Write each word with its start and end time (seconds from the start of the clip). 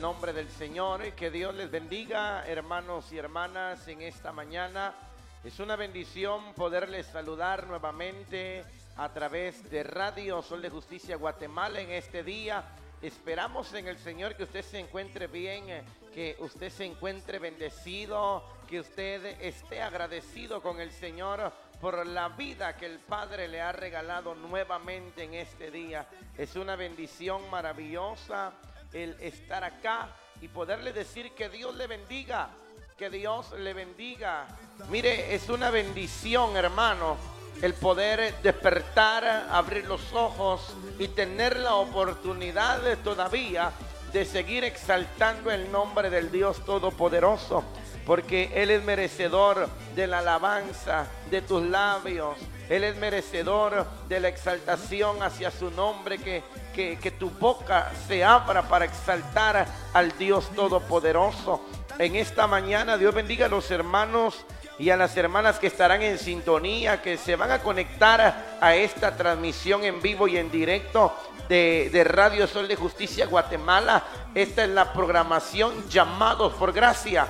nombre 0.00 0.32
del 0.32 0.48
Señor. 0.48 1.02
Que 1.14 1.30
Dios 1.30 1.54
les 1.54 1.70
bendiga, 1.70 2.46
hermanos 2.46 3.10
y 3.12 3.18
hermanas, 3.18 3.88
en 3.88 4.02
esta 4.02 4.32
mañana. 4.32 4.94
Es 5.42 5.58
una 5.58 5.74
bendición 5.74 6.54
poderles 6.54 7.06
saludar 7.06 7.66
nuevamente 7.66 8.64
a 8.96 9.08
través 9.12 9.68
de 9.70 9.82
Radio 9.82 10.40
Sol 10.42 10.62
de 10.62 10.70
Justicia 10.70 11.16
Guatemala 11.16 11.80
en 11.80 11.90
este 11.90 12.22
día. 12.22 12.64
Esperamos 13.02 13.72
en 13.74 13.88
el 13.88 13.98
Señor 13.98 14.36
que 14.36 14.44
usted 14.44 14.64
se 14.64 14.78
encuentre 14.78 15.26
bien, 15.26 15.64
que 16.14 16.36
usted 16.40 16.70
se 16.70 16.84
encuentre 16.84 17.40
bendecido, 17.40 18.44
que 18.68 18.80
usted 18.80 19.40
esté 19.40 19.82
agradecido 19.82 20.62
con 20.62 20.80
el 20.80 20.92
Señor 20.92 21.52
por 21.80 22.06
la 22.06 22.28
vida 22.28 22.76
que 22.76 22.86
el 22.86 23.00
Padre 23.00 23.48
le 23.48 23.60
ha 23.60 23.72
regalado 23.72 24.34
nuevamente 24.34 25.24
en 25.24 25.34
este 25.34 25.70
día. 25.72 26.06
Es 26.36 26.54
una 26.54 26.76
bendición 26.76 27.48
maravillosa 27.50 28.52
el 28.92 29.16
estar 29.20 29.64
acá 29.64 30.08
y 30.40 30.48
poderle 30.48 30.92
decir 30.92 31.32
que 31.32 31.48
Dios 31.48 31.74
le 31.76 31.86
bendiga, 31.86 32.50
que 32.96 33.10
Dios 33.10 33.52
le 33.52 33.74
bendiga. 33.74 34.46
Mire, 34.90 35.34
es 35.34 35.48
una 35.48 35.70
bendición, 35.70 36.56
hermano, 36.56 37.16
el 37.62 37.74
poder 37.74 38.34
despertar, 38.42 39.48
abrir 39.50 39.86
los 39.86 40.12
ojos 40.12 40.74
y 40.98 41.08
tener 41.08 41.56
la 41.56 41.74
oportunidad 41.74 42.80
todavía 42.98 43.72
de 44.12 44.24
seguir 44.24 44.64
exaltando 44.64 45.50
el 45.50 45.70
nombre 45.70 46.08
del 46.08 46.30
Dios 46.30 46.64
Todopoderoso, 46.64 47.64
porque 48.06 48.50
Él 48.54 48.70
es 48.70 48.82
merecedor 48.84 49.68
de 49.94 50.06
la 50.06 50.20
alabanza 50.20 51.06
de 51.30 51.42
tus 51.42 51.62
labios. 51.62 52.36
Él 52.68 52.84
es 52.84 52.96
merecedor 52.96 53.86
de 54.08 54.20
la 54.20 54.28
exaltación 54.28 55.22
hacia 55.22 55.50
su 55.50 55.70
nombre, 55.70 56.18
que, 56.18 56.42
que, 56.74 57.10
tu 57.10 57.30
boca 57.30 57.90
se 58.06 58.22
abra 58.22 58.68
para 58.68 58.84
exaltar 58.84 59.66
al 59.94 60.16
Dios 60.18 60.50
Todopoderoso. 60.54 61.62
En 61.98 62.14
esta 62.14 62.46
mañana 62.46 62.96
Dios 62.96 63.14
bendiga 63.14 63.46
a 63.46 63.48
los 63.48 63.70
hermanos 63.70 64.44
y 64.78 64.90
a 64.90 64.96
las 64.96 65.16
hermanas 65.16 65.58
que 65.58 65.66
estarán 65.66 66.02
en 66.02 66.18
sintonía, 66.18 67.02
que 67.02 67.16
se 67.16 67.36
van 67.36 67.50
a 67.50 67.60
conectar 67.60 68.58
a 68.60 68.74
esta 68.76 69.16
transmisión 69.16 69.82
en 69.84 70.00
vivo 70.00 70.28
y 70.28 70.36
en 70.36 70.50
directo 70.50 71.12
de, 71.48 71.88
de, 71.90 72.04
Radio 72.04 72.46
Sol 72.46 72.68
de 72.68 72.76
Justicia 72.76 73.26
Guatemala. 73.26 74.04
Esta 74.34 74.64
es 74.64 74.70
la 74.70 74.92
programación 74.92 75.88
llamados 75.88 76.52
por 76.52 76.72
gracia. 76.72 77.26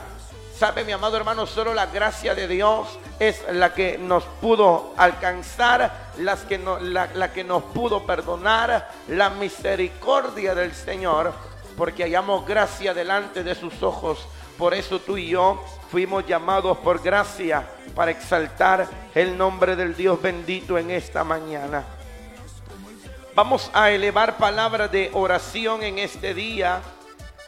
Sabe 0.58 0.82
mi 0.82 0.90
amado 0.90 1.16
hermano, 1.16 1.46
solo 1.46 1.72
la 1.72 1.86
gracia 1.86 2.34
de 2.34 2.48
Dios 2.48 2.98
es 3.20 3.44
la 3.52 3.72
que 3.72 3.96
nos 3.96 4.24
pudo 4.24 4.92
alcanzar, 4.96 6.10
las 6.18 6.40
que 6.40 6.58
no, 6.58 6.80
la, 6.80 7.06
la 7.14 7.32
que 7.32 7.44
nos 7.44 7.62
pudo 7.62 8.04
perdonar, 8.04 8.90
la 9.06 9.30
misericordia 9.30 10.56
del 10.56 10.74
Señor, 10.74 11.32
porque 11.76 12.02
hallamos 12.02 12.44
gracia 12.44 12.92
delante 12.92 13.44
de 13.44 13.54
sus 13.54 13.84
ojos. 13.84 14.26
Por 14.58 14.74
eso 14.74 14.98
tú 14.98 15.16
y 15.16 15.28
yo 15.28 15.64
fuimos 15.92 16.26
llamados 16.26 16.76
por 16.78 17.00
gracia 17.00 17.64
para 17.94 18.10
exaltar 18.10 18.88
el 19.14 19.38
nombre 19.38 19.76
del 19.76 19.94
Dios 19.94 20.20
bendito 20.20 20.76
en 20.76 20.90
esta 20.90 21.22
mañana. 21.22 21.84
Vamos 23.36 23.70
a 23.72 23.92
elevar 23.92 24.38
palabras 24.38 24.90
de 24.90 25.12
oración 25.14 25.84
en 25.84 26.00
este 26.00 26.34
día, 26.34 26.82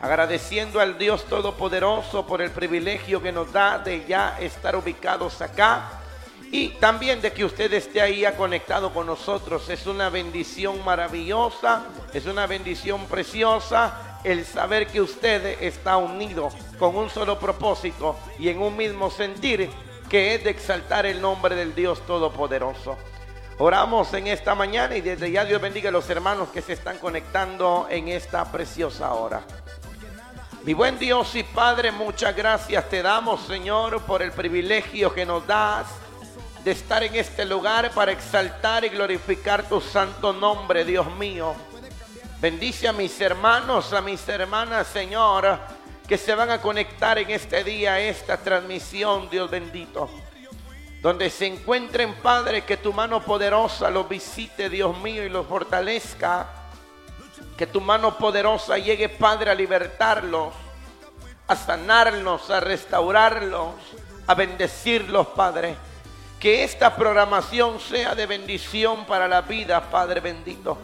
agradeciendo 0.01 0.81
al 0.81 0.98
Dios 0.98 1.25
Todopoderoso 1.25 2.27
por 2.27 2.41
el 2.41 2.51
privilegio 2.51 3.23
que 3.23 3.33
nos 3.33 3.53
da 3.53 3.79
de 3.79 4.05
ya 4.06 4.39
estar 4.41 4.75
ubicados 4.75 5.41
acá 5.43 6.01
y 6.51 6.70
también 6.81 7.20
de 7.20 7.33
que 7.33 7.45
usted 7.45 7.73
esté 7.73 8.01
ahí 8.01 8.25
conectado 8.37 8.93
con 8.93 9.06
nosotros. 9.06 9.69
Es 9.69 9.87
una 9.87 10.09
bendición 10.09 10.84
maravillosa, 10.84 11.84
es 12.12 12.27
una 12.27 12.47
bendición 12.47 13.06
preciosa 13.06 14.19
el 14.25 14.45
saber 14.45 14.87
que 14.87 15.01
usted 15.01 15.62
está 15.62 15.97
unido 15.97 16.51
con 16.78 16.97
un 16.97 17.09
solo 17.09 17.39
propósito 17.39 18.17
y 18.39 18.48
en 18.48 18.61
un 18.61 18.77
mismo 18.77 19.11
sentir 19.11 19.71
que 20.09 20.34
es 20.34 20.45
de 20.45 20.51
exaltar 20.51 21.06
el 21.06 21.21
nombre 21.21 21.55
del 21.55 21.75
Dios 21.75 22.05
Todopoderoso. 22.06 22.97
Oramos 23.59 24.12
en 24.15 24.27
esta 24.27 24.55
mañana 24.55 24.97
y 24.97 25.03
desde 25.03 25.31
ya 25.31 25.44
Dios 25.44 25.61
bendiga 25.61 25.91
a 25.91 25.93
los 25.93 26.09
hermanos 26.09 26.49
que 26.49 26.62
se 26.62 26.72
están 26.72 26.99
conectando 26.99 27.87
en 27.91 28.09
esta 28.09 28.50
preciosa 28.50 29.12
hora. 29.12 29.43
Mi 30.70 30.75
buen 30.75 31.00
Dios 31.00 31.34
y 31.34 31.42
Padre, 31.42 31.91
muchas 31.91 32.36
gracias 32.36 32.88
te 32.88 33.03
damos, 33.03 33.44
Señor, 33.44 34.03
por 34.03 34.22
el 34.22 34.31
privilegio 34.31 35.12
que 35.12 35.26
nos 35.26 35.44
das 35.44 35.88
de 36.62 36.70
estar 36.70 37.03
en 37.03 37.12
este 37.16 37.44
lugar 37.44 37.91
para 37.91 38.12
exaltar 38.12 38.84
y 38.84 38.88
glorificar 38.88 39.69
tu 39.69 39.81
santo 39.81 40.32
nombre, 40.32 40.84
Dios 40.84 41.12
mío. 41.16 41.56
Bendice 42.41 42.86
a 42.86 42.92
mis 42.92 43.20
hermanos, 43.20 43.92
a 43.92 44.00
mis 44.00 44.28
hermanas, 44.28 44.86
Señor, 44.86 45.58
que 46.06 46.16
se 46.16 46.36
van 46.36 46.53
a 46.53 46.62
conectar 46.62 47.19
en 47.19 47.31
este 47.31 47.64
día 47.64 47.94
a 47.94 48.00
esta 48.00 48.37
transmisión, 48.37 49.28
Dios 49.28 49.50
bendito. 49.50 50.08
Donde 51.02 51.31
se 51.31 51.47
encuentren, 51.47 52.14
Padre, 52.22 52.62
que 52.62 52.76
tu 52.76 52.92
mano 52.92 53.25
poderosa 53.25 53.91
los 53.91 54.08
visite, 54.08 54.70
Dios 54.70 54.97
mío, 54.98 55.25
y 55.25 55.31
los 55.31 55.48
fortalezca. 55.48 56.59
Que 57.56 57.67
tu 57.67 57.81
mano 57.81 58.17
poderosa 58.17 58.78
llegue, 58.78 59.09
Padre, 59.09 59.51
a 59.51 59.55
libertarlos, 59.55 60.55
a 61.47 61.56
sanarlos, 61.56 62.49
a 62.51 62.61
restaurarlos, 62.61 63.75
a 64.27 64.34
bendecirlos, 64.34 65.27
Padre. 65.28 65.77
Que 66.39 66.65
esta 66.65 66.97
programación 66.97 67.81
sea 67.81 68.15
de 68.15 68.27
bendición 68.27 69.05
para 69.05 69.29
la 69.29 69.43
vida, 69.43 69.91
Padre 69.91 70.21
bendito. 70.21 70.79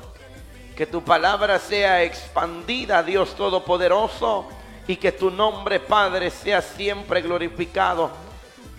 Que 0.76 0.86
tu 0.86 1.02
palabra 1.02 1.58
sea 1.58 2.02
expandida, 2.02 3.02
Dios 3.02 3.34
Todopoderoso, 3.34 4.48
y 4.86 4.96
que 4.96 5.12
tu 5.12 5.30
nombre, 5.30 5.80
Padre, 5.80 6.30
sea 6.30 6.60
siempre 6.60 7.22
glorificado. 7.22 8.10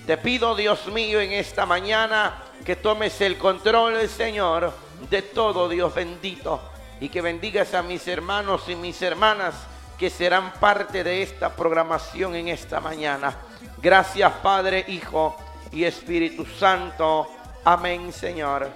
Te 0.05 0.17
pido, 0.17 0.55
Dios 0.55 0.85
mío, 0.87 1.19
en 1.19 1.31
esta 1.33 1.65
mañana 1.65 2.43
que 2.65 2.75
tomes 2.75 3.19
el 3.21 3.37
control, 3.37 4.07
Señor, 4.07 4.71
de 5.09 5.21
todo, 5.21 5.67
Dios 5.67 5.93
bendito, 5.93 6.61
y 6.99 7.09
que 7.09 7.21
bendigas 7.21 7.73
a 7.73 7.83
mis 7.83 8.07
hermanos 8.07 8.63
y 8.67 8.75
mis 8.75 9.01
hermanas 9.01 9.55
que 9.97 10.09
serán 10.09 10.53
parte 10.53 11.03
de 11.03 11.23
esta 11.23 11.55
programación 11.55 12.35
en 12.35 12.47
esta 12.49 12.79
mañana. 12.79 13.35
Gracias, 13.81 14.31
Padre, 14.43 14.85
Hijo 14.87 15.35
y 15.71 15.83
Espíritu 15.83 16.45
Santo. 16.45 17.27
Amén, 17.63 18.13
Señor, 18.13 18.69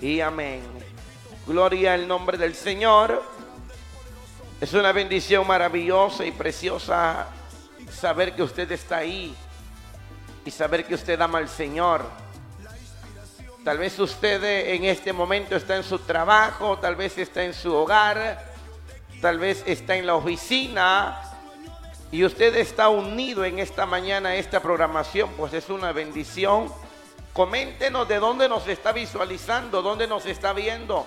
y 0.00 0.20
amén. 0.20 0.62
Gloria 1.46 1.94
al 1.94 2.08
nombre 2.08 2.38
del 2.38 2.54
Señor. 2.54 3.22
Es 4.60 4.72
una 4.72 4.92
bendición 4.92 5.46
maravillosa 5.46 6.24
y 6.24 6.32
preciosa 6.32 7.26
saber 7.90 8.34
que 8.34 8.42
usted 8.42 8.70
está 8.72 8.98
ahí 8.98 9.34
y 10.44 10.50
saber 10.50 10.84
que 10.84 10.94
usted 10.94 11.20
ama 11.20 11.38
al 11.38 11.48
Señor. 11.48 12.04
Tal 13.64 13.78
vez 13.78 13.98
usted 13.98 14.44
en 14.44 14.84
este 14.84 15.14
momento 15.14 15.56
está 15.56 15.76
en 15.76 15.84
su 15.84 15.98
trabajo, 16.00 16.78
tal 16.78 16.96
vez 16.96 17.16
está 17.16 17.44
en 17.44 17.54
su 17.54 17.74
hogar, 17.74 18.44
tal 19.22 19.38
vez 19.38 19.64
está 19.64 19.96
en 19.96 20.06
la 20.06 20.16
oficina 20.16 21.18
y 22.12 22.24
usted 22.24 22.54
está 22.56 22.90
unido 22.90 23.42
en 23.42 23.58
esta 23.58 23.86
mañana 23.86 24.28
a 24.28 24.34
esta 24.36 24.60
programación, 24.60 25.30
pues 25.38 25.54
es 25.54 25.70
una 25.70 25.92
bendición. 25.92 26.70
Coméntenos 27.32 28.06
de 28.06 28.18
dónde 28.18 28.50
nos 28.50 28.68
está 28.68 28.92
visualizando, 28.92 29.80
dónde 29.80 30.06
nos 30.06 30.26
está 30.26 30.52
viendo 30.52 31.06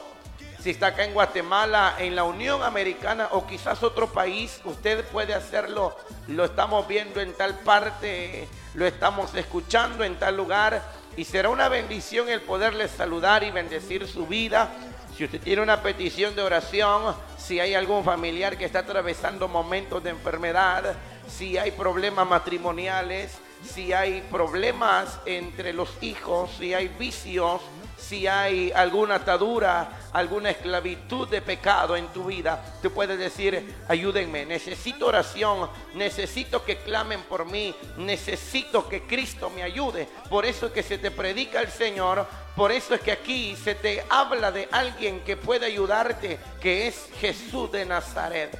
si 0.67 0.71
está 0.71 0.87
acá 0.87 1.05
en 1.05 1.13
Guatemala, 1.13 1.95
en 1.99 2.15
la 2.15 2.23
Unión 2.23 2.63
Americana 2.63 3.29
o 3.31 3.45
quizás 3.45 3.83
otro 3.83 4.07
país, 4.07 4.59
usted 4.65 5.05
puede 5.05 5.33
hacerlo. 5.33 5.95
Lo 6.27 6.45
estamos 6.45 6.87
viendo 6.87 7.21
en 7.21 7.33
tal 7.33 7.59
parte, 7.59 8.47
lo 8.73 8.85
estamos 8.85 9.33
escuchando 9.35 10.03
en 10.03 10.15
tal 10.17 10.35
lugar 10.35 10.81
y 11.17 11.25
será 11.25 11.49
una 11.49 11.67
bendición 11.67 12.29
el 12.29 12.41
poderle 12.41 12.87
saludar 12.87 13.43
y 13.43 13.49
bendecir 13.49 14.07
su 14.07 14.27
vida. 14.27 14.69
Si 15.17 15.25
usted 15.25 15.41
tiene 15.41 15.63
una 15.63 15.81
petición 15.81 16.35
de 16.35 16.43
oración, 16.43 17.15
si 17.39 17.59
hay 17.59 17.73
algún 17.73 18.03
familiar 18.03 18.55
que 18.55 18.65
está 18.65 18.79
atravesando 18.79 19.47
momentos 19.47 20.03
de 20.03 20.11
enfermedad, 20.11 20.95
si 21.27 21.57
hay 21.57 21.71
problemas 21.71 22.27
matrimoniales, 22.27 23.35
si 23.63 23.93
hay 23.93 24.21
problemas 24.31 25.19
entre 25.25 25.73
los 25.73 25.91
hijos, 26.01 26.51
si 26.59 26.75
hay 26.75 26.87
vicios, 26.87 27.61
si 27.97 28.27
hay 28.27 28.71
alguna 28.75 29.15
atadura, 29.15 29.89
alguna 30.17 30.49
esclavitud 30.49 31.27
de 31.27 31.41
pecado 31.41 31.95
en 31.95 32.07
tu 32.07 32.25
vida, 32.25 32.63
tú 32.81 32.91
puedes 32.91 33.19
decir, 33.19 33.75
ayúdenme, 33.87 34.45
necesito 34.45 35.07
oración, 35.07 35.69
necesito 35.93 36.65
que 36.65 36.77
clamen 36.77 37.21
por 37.23 37.45
mí, 37.45 37.75
necesito 37.97 38.89
que 38.89 39.03
Cristo 39.03 39.49
me 39.49 39.63
ayude. 39.63 40.07
Por 40.29 40.45
eso 40.45 40.67
es 40.67 40.71
que 40.71 40.83
se 40.83 40.97
te 40.97 41.11
predica 41.11 41.61
el 41.61 41.69
Señor, 41.69 42.25
por 42.55 42.71
eso 42.71 42.95
es 42.95 43.01
que 43.01 43.11
aquí 43.11 43.55
se 43.55 43.75
te 43.75 44.03
habla 44.09 44.51
de 44.51 44.67
alguien 44.71 45.19
que 45.21 45.37
puede 45.37 45.67
ayudarte, 45.67 46.39
que 46.59 46.87
es 46.87 47.09
Jesús 47.19 47.71
de 47.71 47.85
Nazaret. 47.85 48.57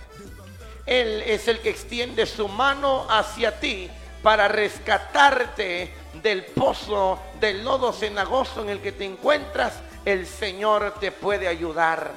Él 0.86 1.24
es 1.26 1.48
el 1.48 1.60
que 1.60 1.72
extiende 1.72 2.26
su 2.28 2.48
mano 2.48 3.08
hacia 3.10 3.60
ti 3.60 3.90
para 4.22 4.48
rescatarte 4.48 5.92
del 6.22 6.46
pozo, 6.46 7.20
del 7.40 7.64
lodo 7.64 7.92
cenagoso 7.92 8.62
en 8.62 8.70
el 8.70 8.80
que 8.80 8.92
te 8.92 9.06
encuentras, 9.06 9.74
el 10.08 10.26
Señor 10.26 10.94
te 11.02 11.12
puede 11.12 11.50
ayudar. 11.50 12.14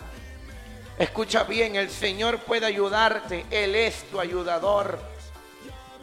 Escucha 0.97 1.43
bien, 1.43 1.75
el 1.75 1.91
Señor 1.91 2.39
puede 2.39 2.65
ayudarte. 2.65 3.45
Él 3.51 3.75
es 3.75 4.09
tu 4.09 4.21
ayudador. 4.21 5.01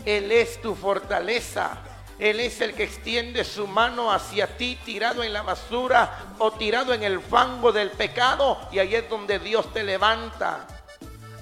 Él 0.03 0.29
es 0.33 0.61
tu 0.61 0.75
fortaleza. 0.75 1.77
Él 2.19 2.41
es 2.41 2.59
el 2.59 2.73
que 2.73 2.83
extiende 2.83 3.45
su 3.45 3.67
mano 3.67 4.11
hacia 4.11 4.57
ti 4.57 4.77
tirado 4.83 5.23
en 5.23 5.31
la 5.31 5.43
basura 5.43 6.33
o 6.39 6.51
tirado 6.51 6.93
en 6.93 7.03
el 7.03 7.21
fango 7.21 7.71
del 7.71 7.91
pecado. 7.91 8.57
Y 8.69 8.79
ahí 8.79 8.93
es 8.93 9.09
donde 9.09 9.39
Dios 9.39 9.71
te 9.71 9.81
levanta. 9.81 10.67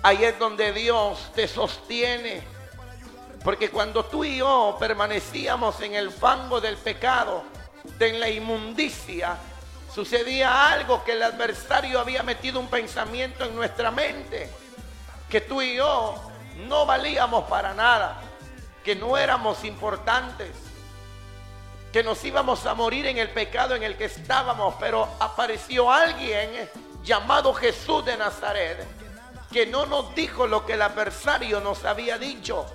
Ahí 0.03 0.25
es 0.25 0.37
donde 0.37 0.73
Dios 0.73 1.31
te 1.33 1.47
sostiene. 1.47 2.43
Porque 3.43 3.71
cuando 3.71 4.05
tú 4.05 4.23
y 4.23 4.37
yo 4.37 4.77
permanecíamos 4.79 5.81
en 5.81 5.95
el 5.95 6.11
fango 6.11 6.61
del 6.61 6.77
pecado, 6.77 7.43
en 7.99 8.19
la 8.19 8.29
inmundicia, 8.29 9.39
sucedía 9.95 10.73
algo 10.73 11.05
que 11.05 11.13
el 11.13 11.23
adversario 11.23 12.01
había 12.01 12.21
metido 12.21 12.59
un 12.59 12.67
pensamiento 12.67 13.45
en 13.45 13.55
nuestra 13.55 13.91
mente, 13.91 14.51
que 15.29 15.39
tú 15.39 15.61
y 15.61 15.77
yo 15.77 16.21
no 16.67 16.85
valíamos 16.85 17.45
para 17.45 17.73
nada, 17.73 18.21
que 18.83 18.93
no 18.93 19.17
éramos 19.17 19.63
importantes, 19.63 20.49
que 21.93 22.03
nos 22.03 22.21
íbamos 22.25 22.65
a 22.65 22.73
morir 22.73 23.05
en 23.05 23.19
el 23.19 23.29
pecado 23.29 23.73
en 23.73 23.83
el 23.83 23.95
que 23.95 24.05
estábamos, 24.05 24.75
pero 24.81 25.07
apareció 25.17 25.89
alguien 25.89 26.69
llamado 27.01 27.53
Jesús 27.53 28.03
de 28.03 28.17
Nazaret, 28.17 28.85
que 29.49 29.65
no 29.65 29.85
nos 29.85 30.13
dijo 30.13 30.45
lo 30.45 30.65
que 30.65 30.73
el 30.73 30.81
adversario 30.81 31.61
nos 31.61 31.85
había 31.85 32.17
dicho, 32.17 32.65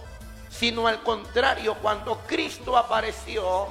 sino 0.49 0.87
al 0.87 1.03
contrario, 1.03 1.75
cuando 1.83 2.17
Cristo 2.27 2.79
apareció, 2.79 3.69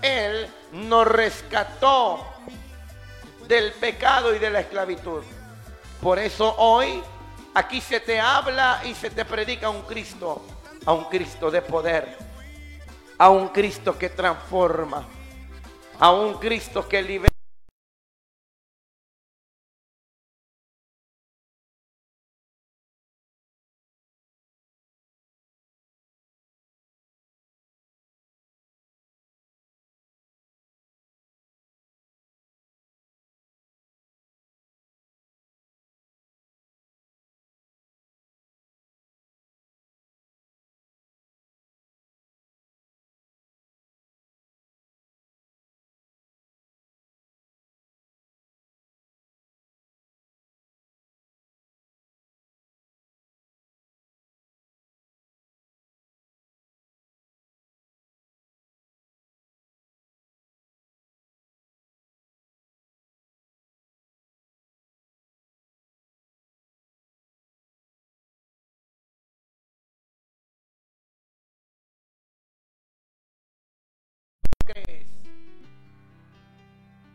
Él 0.00 0.48
nos 0.72 1.06
rescató 1.06 2.33
del 3.46 3.72
pecado 3.72 4.34
y 4.34 4.38
de 4.38 4.50
la 4.50 4.60
esclavitud. 4.60 5.22
Por 6.00 6.18
eso 6.18 6.54
hoy 6.58 7.02
aquí 7.54 7.80
se 7.80 8.00
te 8.00 8.20
habla 8.20 8.82
y 8.84 8.94
se 8.94 9.10
te 9.10 9.24
predica 9.24 9.70
un 9.70 9.82
Cristo, 9.82 10.44
a 10.84 10.92
un 10.92 11.04
Cristo 11.04 11.50
de 11.50 11.62
poder, 11.62 12.16
a 13.18 13.30
un 13.30 13.48
Cristo 13.48 13.96
que 13.98 14.10
transforma, 14.10 15.06
a 15.98 16.12
un 16.12 16.34
Cristo 16.34 16.88
que 16.88 17.02
libera. 17.02 17.34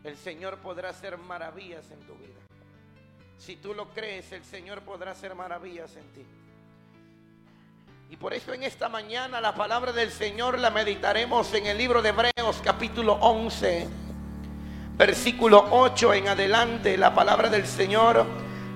El 0.04 0.16
Señor 0.16 0.58
podrá 0.58 0.90
hacer 0.90 1.18
maravillas 1.18 1.90
en 1.90 2.00
tu 2.00 2.14
vida. 2.14 2.40
Si 3.38 3.56
tú 3.56 3.74
lo 3.74 3.88
crees, 3.90 4.32
el 4.32 4.44
Señor 4.44 4.82
podrá 4.82 5.12
hacer 5.12 5.34
maravillas 5.34 5.94
en 5.96 6.04
ti. 6.12 6.26
Y 8.10 8.16
por 8.16 8.34
eso 8.34 8.52
en 8.52 8.62
esta 8.64 8.88
mañana 8.88 9.40
la 9.40 9.54
palabra 9.54 9.92
del 9.92 10.10
Señor 10.10 10.58
la 10.58 10.70
meditaremos 10.70 11.52
en 11.54 11.66
el 11.66 11.78
libro 11.78 12.02
de 12.02 12.08
Hebreos 12.08 12.60
capítulo 12.62 13.14
11, 13.14 13.86
versículo 14.96 15.66
8 15.70 16.14
en 16.14 16.28
adelante. 16.28 16.96
La 16.96 17.14
palabra 17.14 17.48
del 17.48 17.66
Señor 17.66 18.26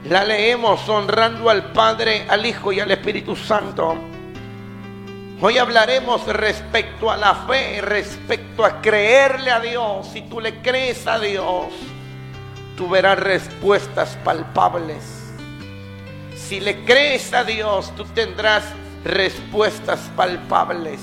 la 0.04 0.24
leemos 0.24 0.88
honrando 0.88 1.50
al 1.50 1.72
Padre, 1.72 2.26
al 2.28 2.46
Hijo 2.46 2.72
y 2.72 2.80
al 2.80 2.90
Espíritu 2.90 3.34
Santo. 3.34 4.13
Hoy 5.40 5.58
hablaremos 5.58 6.24
respecto 6.26 7.10
a 7.10 7.16
la 7.16 7.34
fe, 7.34 7.80
respecto 7.80 8.64
a 8.64 8.80
creerle 8.80 9.50
a 9.50 9.58
Dios. 9.58 10.08
Si 10.12 10.22
tú 10.22 10.40
le 10.40 10.62
crees 10.62 11.06
a 11.06 11.18
Dios, 11.18 11.72
tú 12.76 12.88
verás 12.88 13.18
respuestas 13.18 14.16
palpables. 14.24 15.02
Si 16.36 16.60
le 16.60 16.84
crees 16.84 17.32
a 17.34 17.42
Dios, 17.42 17.92
tú 17.96 18.04
tendrás 18.04 18.64
respuestas 19.04 20.00
palpables. 20.16 21.00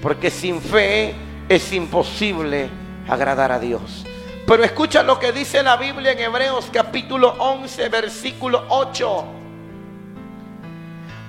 Porque 0.00 0.30
sin 0.30 0.60
fe 0.60 1.14
es 1.48 1.72
imposible 1.72 2.70
agradar 3.06 3.52
a 3.52 3.58
Dios. 3.58 4.06
Pero 4.46 4.64
escucha 4.64 5.02
lo 5.02 5.18
que 5.18 5.32
dice 5.32 5.62
la 5.62 5.76
Biblia 5.76 6.12
en 6.12 6.20
Hebreos 6.20 6.70
capítulo 6.72 7.34
11, 7.38 7.88
versículo 7.90 8.64
8. 8.70 9.39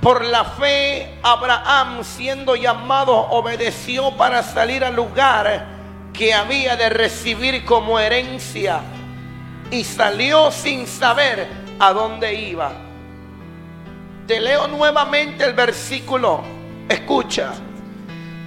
Por 0.02 0.26
la 0.26 0.44
fe, 0.44 1.20
Abraham, 1.22 2.04
siendo 2.04 2.56
llamado, 2.56 3.16
obedeció 3.16 4.18
para 4.18 4.42
salir 4.42 4.84
al 4.84 4.96
lugar 4.96 5.68
que 6.12 6.34
había 6.34 6.76
de 6.76 6.90
recibir 6.90 7.64
como 7.66 8.00
herencia 8.00 8.82
y 9.70 9.84
salió 9.84 10.50
sin 10.50 10.88
saber 10.88 11.48
a 11.78 11.94
dónde 11.94 12.34
iba. 12.34 12.72
Te 14.26 14.40
leo 14.40 14.68
nuevamente 14.68 15.46
el 15.46 15.54
versículo. 15.54 16.42
Escucha. 16.90 17.52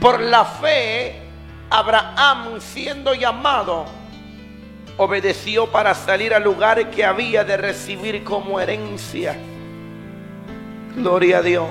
Por 0.00 0.20
la 0.20 0.44
fe, 0.44 1.22
Abraham, 1.70 2.60
siendo 2.60 3.14
llamado, 3.14 3.84
obedeció 4.96 5.70
para 5.70 5.94
salir 5.94 6.34
al 6.34 6.42
lugar 6.42 6.90
que 6.90 7.04
había 7.04 7.44
de 7.44 7.56
recibir 7.56 8.24
como 8.24 8.58
herencia 8.58 9.36
Gloria 10.96 11.38
a 11.38 11.42
Dios. 11.42 11.68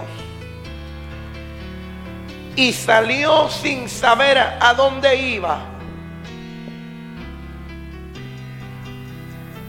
Y 2.55 2.73
salió 2.73 3.49
sin 3.49 3.87
saber 3.87 4.37
a 4.37 4.73
dónde 4.73 5.15
iba. 5.15 5.65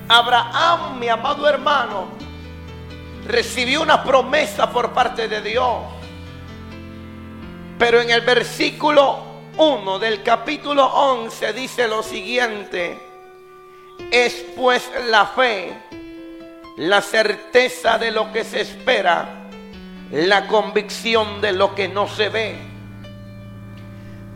Abraham, 0.09 0.99
mi 0.99 1.09
amado 1.09 1.49
hermano, 1.49 2.09
recibió 3.27 3.83
una 3.83 4.03
promesa 4.03 4.71
por 4.71 4.93
parte 4.93 5.29
de 5.29 5.41
Dios. 5.41 5.79
Pero 7.79 8.01
en 8.01 8.11
el 8.11 8.21
versículo 8.23 9.21
1 9.57 9.99
del 10.01 10.23
capítulo 10.23 10.85
11 10.85 11.53
dice 11.53 11.87
lo 11.87 12.03
siguiente. 12.03 13.01
Es 14.11 14.45
pues 14.57 14.91
la 15.09 15.27
fe, 15.27 15.73
la 16.77 17.01
certeza 17.01 17.99
de 17.99 18.11
lo 18.11 18.33
que 18.33 18.45
se 18.45 18.61
espera 18.61 19.44
la 20.15 20.47
convicción 20.47 21.41
de 21.41 21.51
lo 21.51 21.75
que 21.75 21.89
no 21.89 22.07
se 22.07 22.29
ve. 22.29 22.57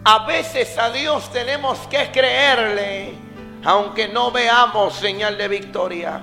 A 0.05 0.27
veces 0.27 0.77
a 0.77 0.91
Dios 0.91 1.31
tenemos 1.33 1.79
que 1.87 2.11
creerle, 2.11 3.15
aunque 3.65 4.09
no 4.09 4.33
veamos 4.33 4.95
señal 4.95 5.39
de 5.39 5.47
victoria. 5.47 6.21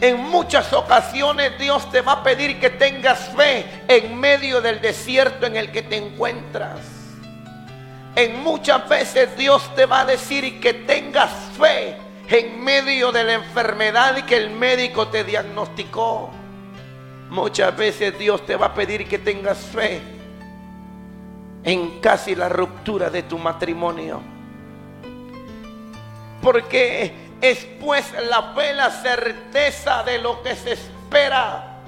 En 0.00 0.22
muchas 0.30 0.72
ocasiones 0.72 1.58
Dios 1.58 1.90
te 1.90 2.02
va 2.02 2.12
a 2.12 2.22
pedir 2.22 2.60
que 2.60 2.70
tengas 2.70 3.30
fe 3.34 3.66
en 3.88 4.16
medio 4.16 4.60
del 4.60 4.80
desierto 4.80 5.46
en 5.46 5.56
el 5.56 5.72
que 5.72 5.82
te 5.82 5.96
encuentras. 5.96 6.78
En 8.14 8.44
muchas 8.44 8.88
veces 8.88 9.36
Dios 9.36 9.74
te 9.74 9.86
va 9.86 10.02
a 10.02 10.04
decir 10.04 10.60
que 10.60 10.72
tengas 10.72 11.32
fe 11.58 11.96
en 12.28 12.62
medio 12.62 13.10
de 13.10 13.24
la 13.24 13.32
enfermedad 13.32 14.24
que 14.24 14.36
el 14.36 14.50
médico 14.50 15.08
te 15.08 15.24
diagnosticó. 15.24 16.41
Muchas 17.32 17.74
veces 17.74 18.18
Dios 18.18 18.44
te 18.44 18.56
va 18.56 18.66
a 18.66 18.74
pedir 18.74 19.08
que 19.08 19.18
tengas 19.18 19.56
fe 19.56 20.02
en 21.64 21.98
casi 21.98 22.34
la 22.34 22.50
ruptura 22.50 23.08
de 23.08 23.22
tu 23.22 23.38
matrimonio. 23.38 24.20
Porque 26.42 27.10
es 27.40 27.66
pues 27.80 28.12
la 28.28 28.52
fe 28.52 28.74
la 28.74 28.90
certeza 28.90 30.02
de 30.02 30.18
lo 30.18 30.42
que 30.42 30.54
se 30.54 30.72
espera, 30.72 31.78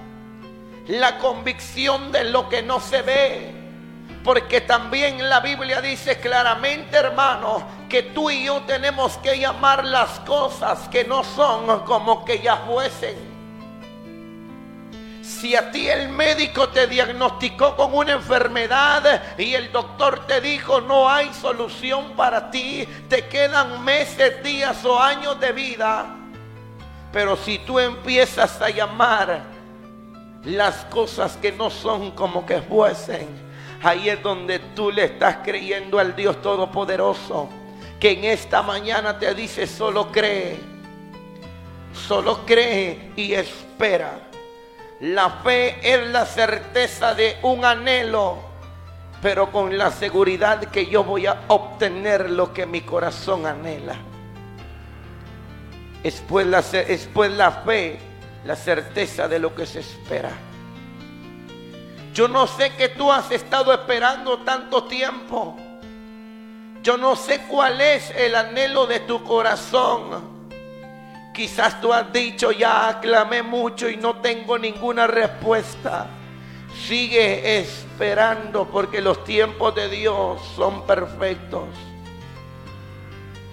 la 0.86 1.18
convicción 1.18 2.10
de 2.10 2.24
lo 2.24 2.48
que 2.48 2.62
no 2.62 2.80
se 2.80 3.02
ve. 3.02 3.52
Porque 4.24 4.62
también 4.62 5.28
la 5.28 5.40
Biblia 5.40 5.82
dice 5.82 6.20
claramente, 6.20 6.96
hermano, 6.96 7.62
que 7.90 8.02
tú 8.02 8.30
y 8.30 8.46
yo 8.46 8.62
tenemos 8.62 9.18
que 9.18 9.38
llamar 9.38 9.84
las 9.84 10.20
cosas 10.20 10.88
que 10.88 11.04
no 11.04 11.22
son 11.22 11.80
como 11.80 12.24
que 12.24 12.38
ya 12.38 12.56
fuesen. 12.66 13.33
Si 15.24 15.56
a 15.56 15.70
ti 15.70 15.88
el 15.88 16.10
médico 16.10 16.68
te 16.68 16.86
diagnosticó 16.86 17.74
con 17.76 17.94
una 17.94 18.12
enfermedad 18.12 19.22
y 19.38 19.54
el 19.54 19.72
doctor 19.72 20.26
te 20.26 20.42
dijo 20.42 20.82
no 20.82 21.08
hay 21.08 21.32
solución 21.32 22.12
para 22.14 22.50
ti, 22.50 22.86
te 23.08 23.26
quedan 23.26 23.82
meses, 23.82 24.42
días 24.44 24.84
o 24.84 25.00
años 25.00 25.40
de 25.40 25.52
vida. 25.52 26.14
Pero 27.10 27.38
si 27.38 27.58
tú 27.60 27.78
empiezas 27.78 28.60
a 28.60 28.68
llamar 28.68 29.44
las 30.44 30.84
cosas 30.86 31.38
que 31.38 31.52
no 31.52 31.70
son 31.70 32.10
como 32.10 32.44
que 32.44 32.60
fuesen, 32.60 33.26
ahí 33.82 34.10
es 34.10 34.22
donde 34.22 34.58
tú 34.58 34.92
le 34.92 35.04
estás 35.04 35.38
creyendo 35.42 35.98
al 35.98 36.14
Dios 36.14 36.42
Todopoderoso, 36.42 37.48
que 37.98 38.10
en 38.10 38.24
esta 38.24 38.60
mañana 38.60 39.18
te 39.18 39.34
dice 39.34 39.66
solo 39.66 40.12
cree, 40.12 40.60
solo 41.94 42.44
cree 42.44 43.10
y 43.16 43.32
espera. 43.32 44.33
La 45.00 45.28
fe 45.42 45.78
es 45.82 46.08
la 46.10 46.24
certeza 46.24 47.14
de 47.14 47.36
un 47.42 47.64
anhelo, 47.64 48.38
pero 49.20 49.50
con 49.50 49.76
la 49.76 49.90
seguridad 49.90 50.60
que 50.66 50.86
yo 50.86 51.02
voy 51.02 51.26
a 51.26 51.42
obtener 51.48 52.30
lo 52.30 52.52
que 52.52 52.64
mi 52.64 52.82
corazón 52.82 53.44
anhela. 53.44 53.96
Después 56.02 56.46
la, 56.46 56.62
después 56.62 57.32
la 57.32 57.50
fe, 57.50 57.98
la 58.44 58.54
certeza 58.54 59.26
de 59.26 59.38
lo 59.38 59.54
que 59.54 59.66
se 59.66 59.80
espera. 59.80 60.30
Yo 62.12 62.28
no 62.28 62.46
sé 62.46 62.70
que 62.74 62.90
tú 62.90 63.10
has 63.10 63.30
estado 63.32 63.72
esperando 63.72 64.38
tanto 64.44 64.84
tiempo. 64.84 65.56
Yo 66.82 66.96
no 66.96 67.16
sé 67.16 67.46
cuál 67.48 67.80
es 67.80 68.10
el 68.10 68.36
anhelo 68.36 68.86
de 68.86 69.00
tu 69.00 69.24
corazón. 69.24 70.33
Quizás 71.34 71.80
tú 71.80 71.92
has 71.92 72.12
dicho, 72.12 72.52
ya 72.52 72.88
aclamé 72.88 73.42
mucho 73.42 73.88
y 73.88 73.96
no 73.96 74.20
tengo 74.20 74.56
ninguna 74.56 75.08
respuesta. 75.08 76.06
Sigue 76.86 77.58
esperando 77.58 78.68
porque 78.68 79.00
los 79.00 79.24
tiempos 79.24 79.74
de 79.74 79.88
Dios 79.88 80.40
son 80.54 80.86
perfectos. 80.86 81.64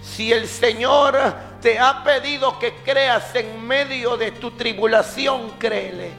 Si 0.03 0.31
el 0.31 0.47
Señor 0.47 1.17
te 1.59 1.79
ha 1.79 2.03
pedido 2.03 2.59
que 2.59 2.75
creas 2.85 3.33
en 3.33 3.65
medio 3.65 4.15
de 4.15 4.29
tu 4.31 4.51
tribulación, 4.51 5.49
créele. 5.57 6.11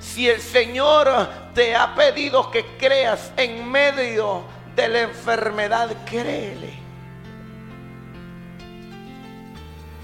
Si 0.00 0.28
el 0.28 0.40
Señor 0.40 1.28
te 1.54 1.76
ha 1.76 1.94
pedido 1.94 2.50
que 2.50 2.66
creas 2.78 3.32
en 3.36 3.70
medio 3.70 4.42
de 4.74 4.88
la 4.88 5.00
enfermedad, 5.02 5.90
créele. 6.04 6.83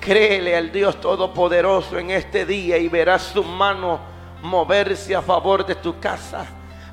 Créele 0.00 0.56
al 0.56 0.72
Dios 0.72 0.98
Todopoderoso 1.00 1.98
en 1.98 2.10
este 2.10 2.46
día 2.46 2.78
y 2.78 2.88
verás 2.88 3.22
su 3.22 3.44
mano 3.44 4.00
moverse 4.42 5.14
a 5.14 5.20
favor 5.20 5.66
de 5.66 5.74
tu 5.74 6.00
casa. 6.00 6.46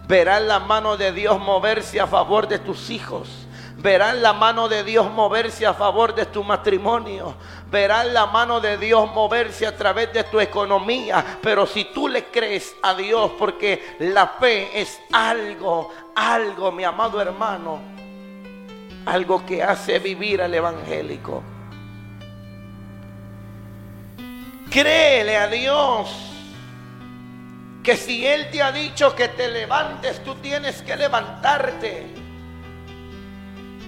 Verás 0.08 0.42
la 0.42 0.60
mano 0.60 0.98
de 0.98 1.14
Dios 1.14 1.40
moverse 1.40 2.02
a 2.02 2.08
favor 2.08 2.48
de 2.48 2.60
tus 2.60 2.90
hijos. 2.90 3.30
Verás 3.78 4.18
la 4.18 4.34
mano 4.34 4.68
de 4.68 4.84
Dios 4.84 5.10
moverse 5.12 5.66
a 5.66 5.74
favor 5.74 6.16
de 6.16 6.26
tu 6.26 6.44
matrimonio. 6.44 7.36
Verás 7.70 8.08
la 8.08 8.26
mano 8.26 8.60
de 8.60 8.78
Dios 8.78 9.10
moverse 9.14 9.66
a 9.66 9.76
través 9.76 10.12
de 10.12 10.24
tu 10.26 10.40
economía. 10.40 11.24
Pero 11.42 11.66
si 11.66 11.86
tú 11.86 12.08
le 12.08 12.26
crees 12.26 12.76
a 12.82 12.94
Dios, 12.94 13.32
porque 13.38 13.96
la 14.00 14.28
fe 14.28 14.82
es 14.82 15.00
algo, 15.14 15.92
algo, 16.16 16.72
mi 16.72 16.84
amado 16.84 17.22
hermano, 17.22 17.80
algo 19.06 19.46
que 19.46 19.64
hace 19.64 20.00
vivir 20.00 20.42
al 20.42 20.54
evangélico. 20.54 21.57
Créele 24.69 25.38
a 25.38 25.47
Dios 25.47 26.09
que 27.83 27.95
si 27.95 28.27
Él 28.27 28.50
te 28.51 28.62
ha 28.62 28.71
dicho 28.71 29.15
que 29.15 29.29
te 29.29 29.50
levantes, 29.50 30.24
tú 30.24 30.36
tienes 30.36 30.81
que 30.81 30.95
levantarte. 30.95 32.07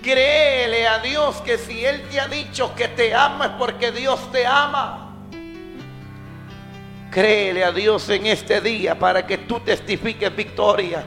Créele 0.01 0.87
a 0.87 0.99
Dios 0.99 1.35
que 1.41 1.57
si 1.57 1.83
Él 1.83 2.07
te 2.09 2.19
ha 2.19 2.27
dicho 2.27 2.73
que 2.75 2.87
te 2.87 3.13
ama 3.13 3.57
porque 3.57 3.91
Dios 3.91 4.31
te 4.31 4.45
ama. 4.45 5.17
Créele 7.11 7.63
a 7.65 7.71
Dios 7.71 8.07
en 8.09 8.27
este 8.27 8.61
día 8.61 8.97
para 8.97 9.25
que 9.25 9.39
tú 9.39 9.59
testifiques 9.59 10.33
victoria. 10.33 11.03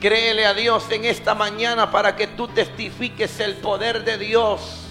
Créele 0.00 0.44
a 0.44 0.52
Dios 0.52 0.84
en 0.90 1.04
esta 1.04 1.34
mañana 1.34 1.90
para 1.90 2.16
que 2.16 2.26
tú 2.26 2.48
testifiques 2.48 3.38
el 3.40 3.54
poder 3.54 4.04
de 4.04 4.18
Dios. 4.18 4.81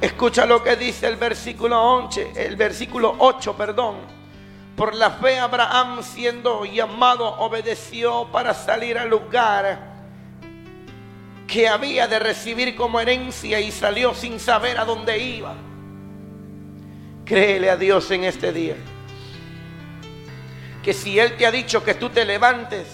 Escucha 0.00 0.46
lo 0.46 0.62
que 0.62 0.76
dice 0.76 1.08
el 1.08 1.16
versículo 1.16 1.78
11, 1.78 2.32
el 2.34 2.56
versículo 2.56 3.16
8, 3.18 3.54
perdón. 3.54 3.96
Por 4.74 4.94
la 4.94 5.10
fe 5.10 5.38
Abraham 5.38 6.02
siendo 6.02 6.64
llamado 6.64 7.26
obedeció 7.40 8.28
para 8.32 8.54
salir 8.54 8.96
al 8.96 9.10
lugar 9.10 9.90
que 11.46 11.68
había 11.68 12.08
de 12.08 12.18
recibir 12.18 12.74
como 12.76 12.98
herencia 12.98 13.60
y 13.60 13.70
salió 13.70 14.14
sin 14.14 14.40
saber 14.40 14.78
a 14.78 14.86
dónde 14.86 15.18
iba. 15.18 15.54
Créele 17.26 17.68
a 17.68 17.76
Dios 17.76 18.10
en 18.10 18.24
este 18.24 18.52
día. 18.52 18.76
Que 20.82 20.94
si 20.94 21.18
Él 21.18 21.36
te 21.36 21.44
ha 21.44 21.50
dicho 21.50 21.84
que 21.84 21.92
tú 21.92 22.08
te 22.08 22.24
levantes 22.24 22.86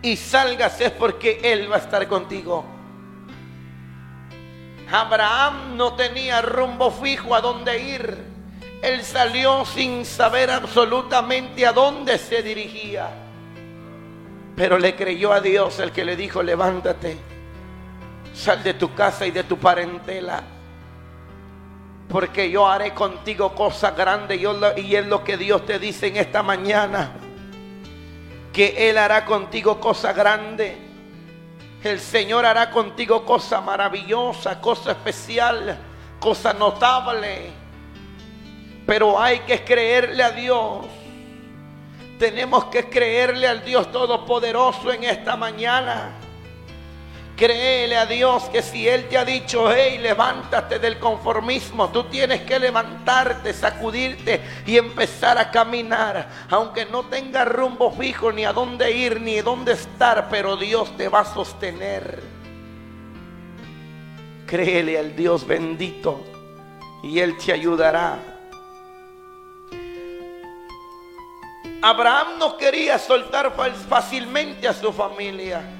y 0.00 0.14
salgas 0.14 0.80
es 0.80 0.92
porque 0.92 1.40
Él 1.42 1.72
va 1.72 1.76
a 1.76 1.80
estar 1.80 2.06
contigo. 2.06 2.64
Abraham 4.92 5.76
no 5.76 5.94
tenía 5.94 6.42
rumbo 6.42 6.90
fijo 6.90 7.34
a 7.34 7.40
dónde 7.40 7.80
ir. 7.80 8.18
Él 8.82 9.04
salió 9.04 9.64
sin 9.64 10.04
saber 10.04 10.50
absolutamente 10.50 11.66
a 11.66 11.72
dónde 11.72 12.18
se 12.18 12.42
dirigía. 12.42 13.08
Pero 14.56 14.78
le 14.78 14.96
creyó 14.96 15.32
a 15.32 15.40
Dios 15.40 15.78
el 15.78 15.92
que 15.92 16.04
le 16.04 16.16
dijo, 16.16 16.42
levántate, 16.42 17.18
sal 18.34 18.62
de 18.62 18.74
tu 18.74 18.94
casa 18.94 19.26
y 19.26 19.30
de 19.30 19.44
tu 19.44 19.58
parentela. 19.58 20.42
Porque 22.08 22.50
yo 22.50 22.66
haré 22.66 22.92
contigo 22.92 23.54
cosas 23.54 23.96
grandes 23.96 24.40
y 24.76 24.96
es 24.96 25.06
lo 25.06 25.22
que 25.22 25.36
Dios 25.36 25.64
te 25.66 25.78
dice 25.78 26.08
en 26.08 26.16
esta 26.16 26.42
mañana. 26.42 27.12
Que 28.52 28.90
Él 28.90 28.98
hará 28.98 29.24
contigo 29.24 29.78
cosas 29.78 30.16
grandes 30.16 30.89
el 31.82 31.98
Señor 31.98 32.44
hará 32.44 32.70
contigo 32.70 33.24
cosa 33.24 33.60
maravillosa, 33.60 34.60
cosa 34.60 34.92
especial, 34.92 35.78
cosa 36.18 36.52
notable. 36.52 37.50
Pero 38.86 39.20
hay 39.20 39.40
que 39.40 39.64
creerle 39.64 40.22
a 40.22 40.30
Dios. 40.30 40.86
Tenemos 42.18 42.66
que 42.66 42.90
creerle 42.90 43.48
al 43.48 43.64
Dios 43.64 43.90
Todopoderoso 43.90 44.92
en 44.92 45.04
esta 45.04 45.36
mañana. 45.36 46.10
Créele 47.40 47.96
a 47.96 48.04
Dios 48.04 48.50
que 48.50 48.60
si 48.60 48.86
Él 48.86 49.08
te 49.08 49.16
ha 49.16 49.24
dicho, 49.24 49.72
hey, 49.72 49.96
levántate 49.96 50.78
del 50.78 50.98
conformismo, 50.98 51.88
tú 51.88 52.04
tienes 52.04 52.42
que 52.42 52.58
levantarte, 52.58 53.54
sacudirte 53.54 54.42
y 54.66 54.76
empezar 54.76 55.38
a 55.38 55.50
caminar. 55.50 56.28
Aunque 56.50 56.84
no 56.84 57.04
tengas 57.04 57.48
rumbo 57.48 57.92
fijo 57.92 58.30
ni 58.30 58.44
a 58.44 58.52
dónde 58.52 58.92
ir 58.92 59.22
ni 59.22 59.40
dónde 59.40 59.72
estar, 59.72 60.28
pero 60.28 60.58
Dios 60.58 60.94
te 60.98 61.08
va 61.08 61.20
a 61.20 61.24
sostener. 61.24 62.22
Créele 64.46 64.98
al 64.98 65.16
Dios 65.16 65.46
bendito 65.46 66.22
y 67.02 67.20
Él 67.20 67.38
te 67.38 67.54
ayudará. 67.54 68.18
Abraham 71.80 72.38
no 72.38 72.58
quería 72.58 72.98
soltar 72.98 73.54
fácilmente 73.88 74.68
a 74.68 74.74
su 74.74 74.92
familia 74.92 75.79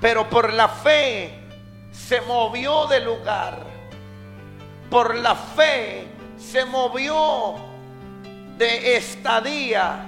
pero 0.00 0.28
por 0.28 0.52
la 0.52 0.68
fe 0.68 1.44
se 1.90 2.20
movió 2.20 2.86
de 2.86 3.00
lugar. 3.00 3.58
Por 4.90 5.14
la 5.16 5.34
fe 5.34 6.06
se 6.36 6.64
movió 6.64 7.54
de 8.58 8.96
estadía 8.96 10.04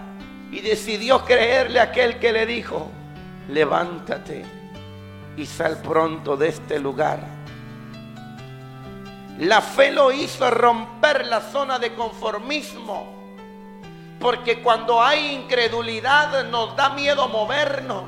y 0.51 0.61
decidió 0.61 1.25
creerle 1.25 1.81
a 1.81 1.85
aquel 1.85 2.19
que 2.19 2.33
le 2.33 2.47
dijo, 2.47 2.91
levántate 3.49 4.45
y 5.37 5.47
sal 5.47 5.81
pronto 5.83 6.37
de 6.37 6.49
este 6.49 6.79
lugar. 6.79 7.21
La 9.39 9.61
fe 9.61 9.93
lo 9.93 10.13
hizo 10.13 10.51
romper 10.51 11.27
la 11.27 11.41
zona 11.41 11.79
de 11.79 11.95
conformismo, 11.95 13.07
porque 14.21 14.63
cuando 14.63 15.03
hay 15.03 15.35
incredulidad 15.35 16.49
nos 16.49 16.75
da 16.75 16.91
miedo 16.91 17.29
movernos 17.29 18.05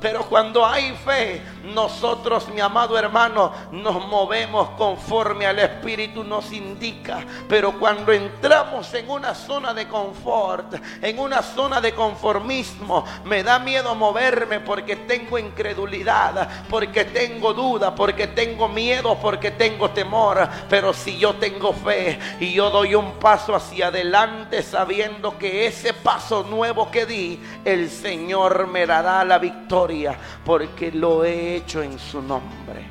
Pero 0.00 0.24
cuando 0.24 0.64
hay 0.64 0.92
fe, 1.04 1.42
nosotros, 1.74 2.48
mi 2.48 2.60
amado 2.60 2.98
hermano, 2.98 3.52
nos 3.70 4.06
movemos 4.06 4.70
conforme 4.70 5.46
al 5.46 5.58
Espíritu 5.58 6.24
nos 6.24 6.50
indica. 6.52 7.22
Pero 7.48 7.78
cuando 7.78 8.10
entramos 8.10 8.92
en 8.94 9.10
una 9.10 9.34
zona 9.34 9.74
de 9.74 9.86
confort, 9.86 10.74
en 11.02 11.18
una 11.18 11.42
zona 11.42 11.82
de 11.82 11.94
conformismo, 11.94 13.04
me 13.24 13.42
da 13.42 13.58
miedo 13.58 13.94
moverme 13.94 14.60
porque 14.60 14.96
tengo 14.96 15.38
incredulidad, 15.38 16.48
porque 16.70 17.04
tengo 17.04 17.52
duda, 17.52 17.94
porque 17.94 18.28
tengo 18.28 18.68
miedo, 18.68 19.18
porque 19.20 19.50
tengo 19.50 19.90
temor. 19.90 20.48
Pero 20.70 20.94
si 20.94 21.18
yo 21.18 21.34
tengo 21.34 21.74
fe 21.74 22.18
y 22.40 22.54
yo 22.54 22.70
doy 22.70 22.94
un 22.94 23.12
paso 23.18 23.54
hacia 23.54 23.88
adelante 23.88 24.62
sabiendo 24.62 25.36
que 25.36 25.66
ese 25.66 25.92
paso 25.92 26.42
nuevo 26.44 26.90
que 26.90 27.04
di, 27.04 27.38
el 27.66 27.90
Señor 27.90 28.66
me 28.66 28.86
dará 28.86 29.22
la 29.26 29.36
victoria 29.38 29.89
porque 30.44 30.92
lo 30.92 31.24
he 31.24 31.56
hecho 31.56 31.82
en 31.82 31.98
su 31.98 32.22
nombre. 32.22 32.86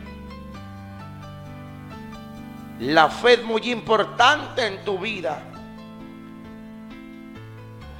La 2.79 3.09
fe 3.09 3.33
es 3.33 3.43
muy 3.43 3.71
importante 3.71 4.65
en 4.65 4.83
tu 4.85 4.97
vida. 4.97 5.41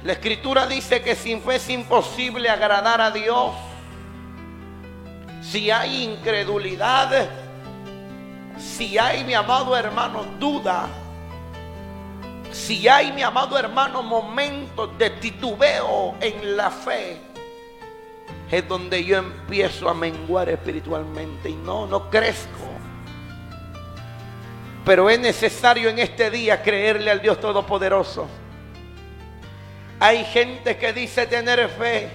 La 0.02 0.12
escritura 0.12 0.66
dice 0.66 1.02
que 1.02 1.14
sin 1.14 1.42
fe 1.42 1.56
es 1.56 1.68
imposible 1.68 2.48
agradar 2.48 3.00
a 3.00 3.10
Dios. 3.10 3.52
Si 5.42 5.70
hay 5.70 6.04
incredulidad, 6.04 7.28
si 8.58 8.96
hay, 8.96 9.24
mi 9.24 9.34
amado 9.34 9.76
hermano, 9.76 10.24
duda, 10.38 10.86
si 12.52 12.88
hay, 12.88 13.12
mi 13.12 13.22
amado 13.22 13.58
hermano, 13.58 14.02
momentos 14.02 14.96
de 14.98 15.10
titubeo 15.10 16.14
en 16.20 16.56
la 16.56 16.70
fe, 16.70 17.20
es 18.50 18.66
donde 18.66 19.04
yo 19.04 19.18
empiezo 19.18 19.88
a 19.88 19.94
menguar 19.94 20.48
espiritualmente 20.48 21.50
y 21.50 21.54
no, 21.54 21.86
no 21.86 22.10
crezco. 22.10 22.66
Pero 24.84 25.08
es 25.08 25.20
necesario 25.20 25.88
en 25.88 25.98
este 26.00 26.30
día 26.30 26.62
creerle 26.62 27.10
al 27.10 27.20
Dios 27.20 27.38
Todopoderoso. 27.38 28.26
Hay 30.00 30.24
gente 30.24 30.76
que 30.78 30.92
dice 30.92 31.26
tener 31.26 31.68
fe, 31.68 32.10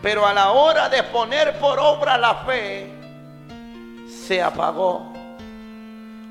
pero 0.00 0.26
a 0.26 0.32
la 0.32 0.52
hora 0.52 0.88
de 0.88 1.02
poner 1.02 1.58
por 1.58 1.78
obra 1.78 2.16
la 2.16 2.36
fe, 2.36 2.90
se 4.08 4.40
apagó. 4.40 5.12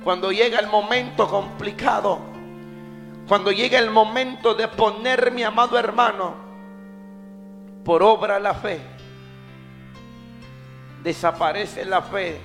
Cuando 0.04 0.32
llega 0.32 0.60
el 0.60 0.68
momento 0.68 1.28
complicado, 1.28 2.20
cuando 3.28 3.52
llega 3.52 3.78
el 3.78 3.92
momento 3.92 4.56
de 4.56 4.68
poner 4.68 5.32
mi 5.32 5.44
amado 5.44 5.78
hermano 5.78 6.43
por 7.84 8.04
obra 8.04 8.40
la 8.40 8.54
fe. 8.54 8.80
Desaparece 11.04 11.86
la 11.86 12.02
fe. 12.02 12.40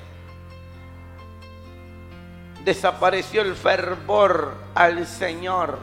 Desapareció 2.65 3.43
el 3.43 3.55
fervor 3.55 4.55
al 4.75 5.07
Señor. 5.07 5.79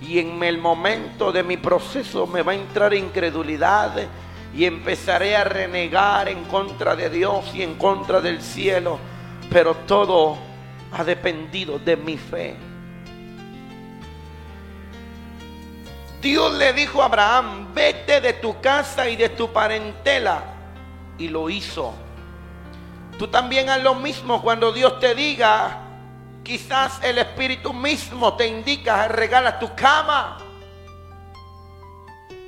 Y 0.00 0.18
en 0.18 0.42
el 0.42 0.58
momento 0.58 1.32
de 1.32 1.42
mi 1.42 1.56
proceso 1.56 2.26
me 2.26 2.42
va 2.42 2.52
a 2.52 2.56
entrar 2.56 2.92
incredulidad 2.92 4.06
y 4.54 4.66
empezaré 4.66 5.34
a 5.34 5.44
renegar 5.44 6.28
en 6.28 6.44
contra 6.44 6.94
de 6.94 7.08
Dios 7.08 7.54
y 7.54 7.62
en 7.62 7.76
contra 7.76 8.20
del 8.20 8.42
cielo. 8.42 8.98
Pero 9.50 9.74
todo 9.86 10.36
ha 10.92 11.02
dependido 11.02 11.78
de 11.78 11.96
mi 11.96 12.18
fe. 12.18 12.73
Dios 16.24 16.54
le 16.54 16.72
dijo 16.72 17.02
a 17.02 17.04
Abraham, 17.04 17.74
vete 17.74 18.18
de 18.22 18.32
tu 18.32 18.58
casa 18.62 19.06
y 19.10 19.14
de 19.14 19.28
tu 19.28 19.52
parentela. 19.52 20.42
Y 21.18 21.28
lo 21.28 21.50
hizo. 21.50 21.92
Tú 23.18 23.28
también 23.28 23.68
haz 23.68 23.82
lo 23.82 23.94
mismo 23.94 24.40
cuando 24.40 24.72
Dios 24.72 24.98
te 25.00 25.14
diga, 25.14 25.82
quizás 26.42 26.98
el 27.04 27.18
Espíritu 27.18 27.74
mismo 27.74 28.34
te 28.38 28.46
indica, 28.46 29.06
regala 29.06 29.58
tu 29.58 29.74
cama. 29.74 30.38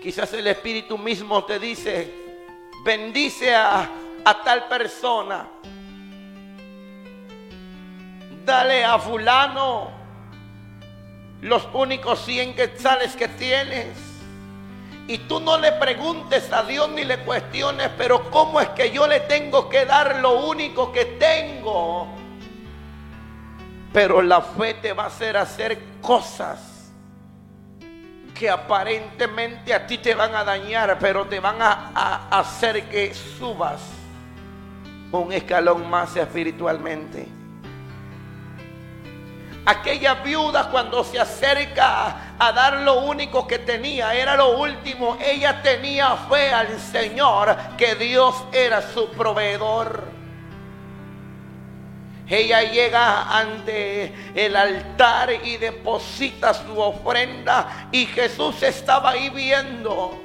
Quizás 0.02 0.32
el 0.32 0.46
Espíritu 0.46 0.96
mismo 0.96 1.44
te 1.44 1.58
dice, 1.58 2.14
bendice 2.82 3.54
a, 3.54 3.90
a 4.24 4.42
tal 4.42 4.68
persona. 4.68 5.50
Dale 8.42 8.86
a 8.86 8.98
fulano 8.98 9.95
los 11.42 11.68
únicos 11.72 12.24
100 12.24 12.54
quetzales 12.54 13.16
que 13.16 13.28
tienes. 13.28 13.88
Y 15.08 15.18
tú 15.18 15.38
no 15.38 15.56
le 15.58 15.72
preguntes 15.72 16.52
a 16.52 16.64
Dios 16.64 16.88
ni 16.90 17.04
le 17.04 17.18
cuestiones, 17.18 17.90
pero 17.96 18.28
¿cómo 18.30 18.60
es 18.60 18.68
que 18.70 18.90
yo 18.90 19.06
le 19.06 19.20
tengo 19.20 19.68
que 19.68 19.84
dar 19.86 20.20
lo 20.20 20.46
único 20.46 20.90
que 20.90 21.04
tengo? 21.04 22.08
Pero 23.92 24.20
la 24.20 24.42
fe 24.42 24.74
te 24.74 24.92
va 24.92 25.04
a 25.04 25.06
hacer 25.06 25.36
hacer 25.36 25.78
cosas 26.02 26.92
que 28.34 28.50
aparentemente 28.50 29.72
a 29.72 29.86
ti 29.86 29.98
te 29.98 30.14
van 30.14 30.34
a 30.34 30.44
dañar, 30.44 30.98
pero 30.98 31.24
te 31.24 31.40
van 31.40 31.62
a, 31.62 31.92
a 31.94 32.40
hacer 32.40 32.88
que 32.88 33.14
subas 33.14 33.80
un 35.12 35.32
escalón 35.32 35.88
más 35.88 36.16
espiritualmente. 36.16 37.35
Aquella 39.68 40.14
viuda 40.14 40.70
cuando 40.70 41.02
se 41.02 41.18
acerca 41.18 42.36
a 42.38 42.52
dar 42.52 42.74
lo 42.82 43.00
único 43.00 43.48
que 43.48 43.58
tenía, 43.58 44.14
era 44.14 44.36
lo 44.36 44.58
último, 44.58 45.18
ella 45.20 45.60
tenía 45.60 46.16
fe 46.16 46.52
al 46.52 46.78
Señor 46.78 47.56
que 47.76 47.96
Dios 47.96 48.44
era 48.52 48.80
su 48.80 49.08
proveedor. 49.08 50.04
Ella 52.28 52.62
llega 52.62 53.36
ante 53.36 54.14
el 54.36 54.54
altar 54.54 55.32
y 55.44 55.56
deposita 55.56 56.54
su 56.54 56.78
ofrenda 56.80 57.88
y 57.90 58.06
Jesús 58.06 58.62
estaba 58.62 59.10
ahí 59.10 59.30
viendo. 59.30 60.16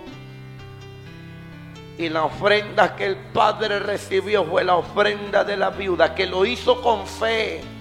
Y 1.97 2.09
la 2.09 2.25
ofrenda 2.25 2.95
que 2.95 3.07
el 3.07 3.15
Padre 3.15 3.79
recibió 3.79 4.45
fue 4.45 4.63
la 4.63 4.75
ofrenda 4.75 5.43
de 5.43 5.57
la 5.57 5.71
viuda, 5.71 6.13
que 6.13 6.27
lo 6.27 6.45
hizo 6.45 6.79
con 6.79 7.07
fe 7.07 7.80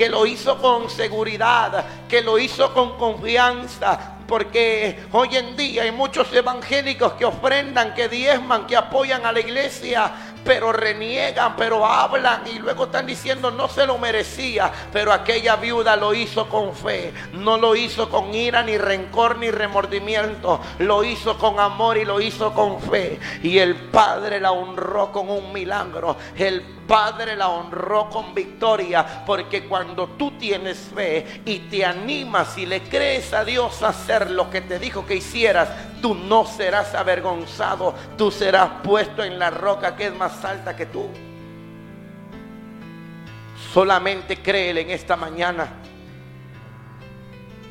que 0.00 0.08
lo 0.08 0.24
hizo 0.24 0.56
con 0.56 0.88
seguridad, 0.88 1.84
que 2.08 2.22
lo 2.22 2.38
hizo 2.38 2.72
con 2.72 2.96
confianza, 2.96 4.16
porque 4.26 4.98
hoy 5.12 5.36
en 5.36 5.54
día 5.58 5.82
hay 5.82 5.92
muchos 5.92 6.32
evangélicos 6.32 7.12
que 7.12 7.26
ofrendan, 7.26 7.92
que 7.92 8.08
diezman, 8.08 8.66
que 8.66 8.78
apoyan 8.78 9.26
a 9.26 9.32
la 9.32 9.40
iglesia, 9.40 10.10
pero 10.44 10.72
reniegan, 10.72 11.56
pero 11.56 11.84
hablan 11.84 12.46
y 12.46 12.58
luego 12.58 12.84
están 12.84 13.06
diciendo 13.06 13.50
no 13.50 13.68
se 13.68 13.86
lo 13.86 13.98
merecía, 13.98 14.70
pero 14.92 15.12
aquella 15.12 15.56
viuda 15.56 15.96
lo 15.96 16.14
hizo 16.14 16.48
con 16.48 16.74
fe, 16.74 17.12
no 17.32 17.58
lo 17.58 17.76
hizo 17.76 18.08
con 18.08 18.34
ira, 18.34 18.62
ni 18.62 18.78
rencor, 18.78 19.38
ni 19.38 19.50
remordimiento, 19.50 20.60
lo 20.78 21.04
hizo 21.04 21.38
con 21.38 21.60
amor 21.60 21.98
y 21.98 22.04
lo 22.04 22.20
hizo 22.20 22.52
con 22.52 22.80
fe. 22.80 23.18
Y 23.42 23.58
el 23.58 23.74
Padre 23.90 24.40
la 24.40 24.52
honró 24.52 25.12
con 25.12 25.28
un 25.28 25.52
milagro, 25.52 26.16
el 26.36 26.62
Padre 26.90 27.36
la 27.36 27.48
honró 27.48 28.10
con 28.10 28.34
victoria, 28.34 29.22
porque 29.24 29.66
cuando 29.66 30.08
tú 30.08 30.32
tienes 30.32 30.90
fe 30.92 31.42
y 31.44 31.60
te 31.60 31.84
animas 31.84 32.58
y 32.58 32.66
le 32.66 32.82
crees 32.82 33.32
a 33.32 33.44
Dios 33.44 33.82
a 33.82 33.88
hacer 33.88 34.30
lo 34.30 34.50
que 34.50 34.60
te 34.60 34.78
dijo 34.78 35.06
que 35.06 35.14
hicieras, 35.14 35.68
tú 36.00 36.14
no 36.14 36.44
serás 36.44 36.94
avergonzado, 36.94 37.94
tú 38.16 38.30
serás 38.30 38.70
puesto 38.82 39.22
en 39.22 39.38
la 39.38 39.50
roca 39.50 39.96
que 39.96 40.06
es 40.06 40.14
más 40.14 40.44
alta 40.44 40.76
que 40.76 40.86
tú. 40.86 41.08
Solamente 43.72 44.42
créele 44.42 44.80
en 44.80 44.90
esta 44.90 45.16
mañana. 45.16 45.79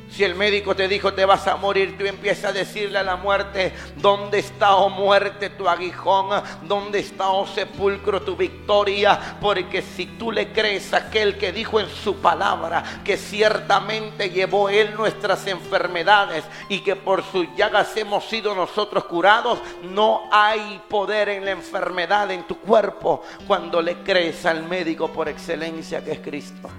Si 0.10 0.24
el 0.24 0.36
médico 0.36 0.76
te 0.76 0.88
dijo 0.88 1.14
te 1.14 1.24
vas 1.24 1.48
a 1.48 1.56
morir, 1.56 1.98
tú 1.98 2.06
empiezas 2.06 2.46
a 2.46 2.54
decirle 2.54 2.98
a 2.98 3.04
la 3.04 3.16
muerte, 3.16 3.74
¿dónde 3.98 4.40
está, 4.40 4.76
oh 4.76 4.90
muerte, 4.90 5.52
tu 5.52 5.70
aguijón? 5.70 6.42
¿Dónde 6.64 7.00
está, 7.00 7.30
oh 7.30 7.46
sepulcro, 7.46 8.22
tu 8.22 8.36
victoria? 8.36 9.38
Porque 9.40 9.82
si 9.82 10.06
tú 10.06 10.32
le 10.32 10.52
crees 10.52 10.94
a 10.94 10.98
aquel 10.98 11.38
que 11.38 11.52
dijo 11.52 11.80
en 11.80 11.90
su 11.90 12.16
palabra 12.18 12.84
que 13.04 13.18
ciertamente 13.18 14.30
llevó 14.32 14.70
él 14.70 14.96
nuestras 14.96 15.46
enfermedades 15.48 16.44
y 16.70 16.80
que 16.80 16.96
por 16.96 17.24
sus 17.24 17.46
llagas 17.56 17.96
hemos 17.96 18.26
sido 18.26 18.56
nosotros 18.56 19.06
curados, 19.06 19.60
no 19.84 20.24
hay 20.32 20.82
poder 20.90 21.30
en 21.30 21.46
la 21.46 21.52
enfermedad 21.52 22.32
en 22.32 22.44
tu 22.44 22.58
cuerpo 22.58 23.24
cuando 23.48 23.82
le 23.82 23.98
crees 24.04 24.46
al 24.46 24.64
médico 24.64 25.10
por 25.10 25.30
excelencia 25.30 26.04
que 26.04 26.14
es 26.14 26.20
Cristo. 26.20 26.70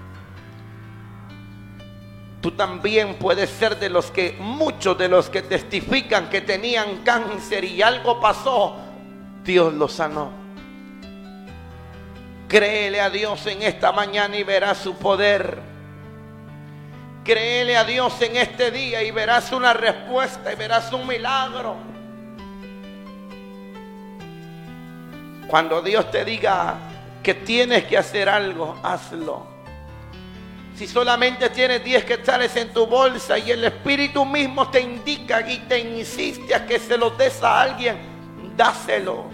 Tú 2.41 2.51
también 2.51 3.15
puedes 3.15 3.51
ser 3.51 3.77
de 3.77 3.89
los 3.89 4.09
que, 4.09 4.35
muchos 4.39 4.97
de 4.97 5.07
los 5.07 5.29
que 5.29 5.43
testifican 5.43 6.27
que 6.27 6.41
tenían 6.41 7.03
cáncer 7.03 7.63
y 7.63 7.83
algo 7.83 8.19
pasó, 8.19 8.77
Dios 9.43 9.71
los 9.75 9.93
sanó. 9.93 10.31
Créele 12.47 12.99
a 12.99 13.11
Dios 13.11 13.45
en 13.45 13.61
esta 13.61 13.91
mañana 13.91 14.35
y 14.35 14.43
verás 14.43 14.79
su 14.79 14.95
poder. 14.95 15.59
Créele 17.23 17.77
a 17.77 17.83
Dios 17.83 18.19
en 18.23 18.35
este 18.35 18.71
día 18.71 19.03
y 19.03 19.11
verás 19.11 19.51
una 19.51 19.73
respuesta 19.73 20.51
y 20.51 20.55
verás 20.55 20.91
un 20.91 21.05
milagro. 21.05 21.75
Cuando 25.47 25.81
Dios 25.83 26.09
te 26.09 26.25
diga 26.25 26.75
que 27.21 27.35
tienes 27.35 27.85
que 27.85 27.99
hacer 27.99 28.27
algo, 28.27 28.75
hazlo. 28.81 29.50
Si 30.81 30.87
solamente 30.87 31.47
tienes 31.51 31.83
10 31.83 32.05
quetzales 32.05 32.55
en 32.55 32.73
tu 32.73 32.87
bolsa 32.87 33.37
y 33.37 33.51
el 33.51 33.63
Espíritu 33.65 34.25
mismo 34.25 34.67
te 34.71 34.81
indica 34.81 35.47
y 35.47 35.59
te 35.59 35.77
insiste 35.77 36.55
a 36.55 36.65
que 36.65 36.79
se 36.79 36.97
los 36.97 37.15
des 37.19 37.43
a 37.43 37.61
alguien, 37.61 37.97
dáselos. 38.57 39.27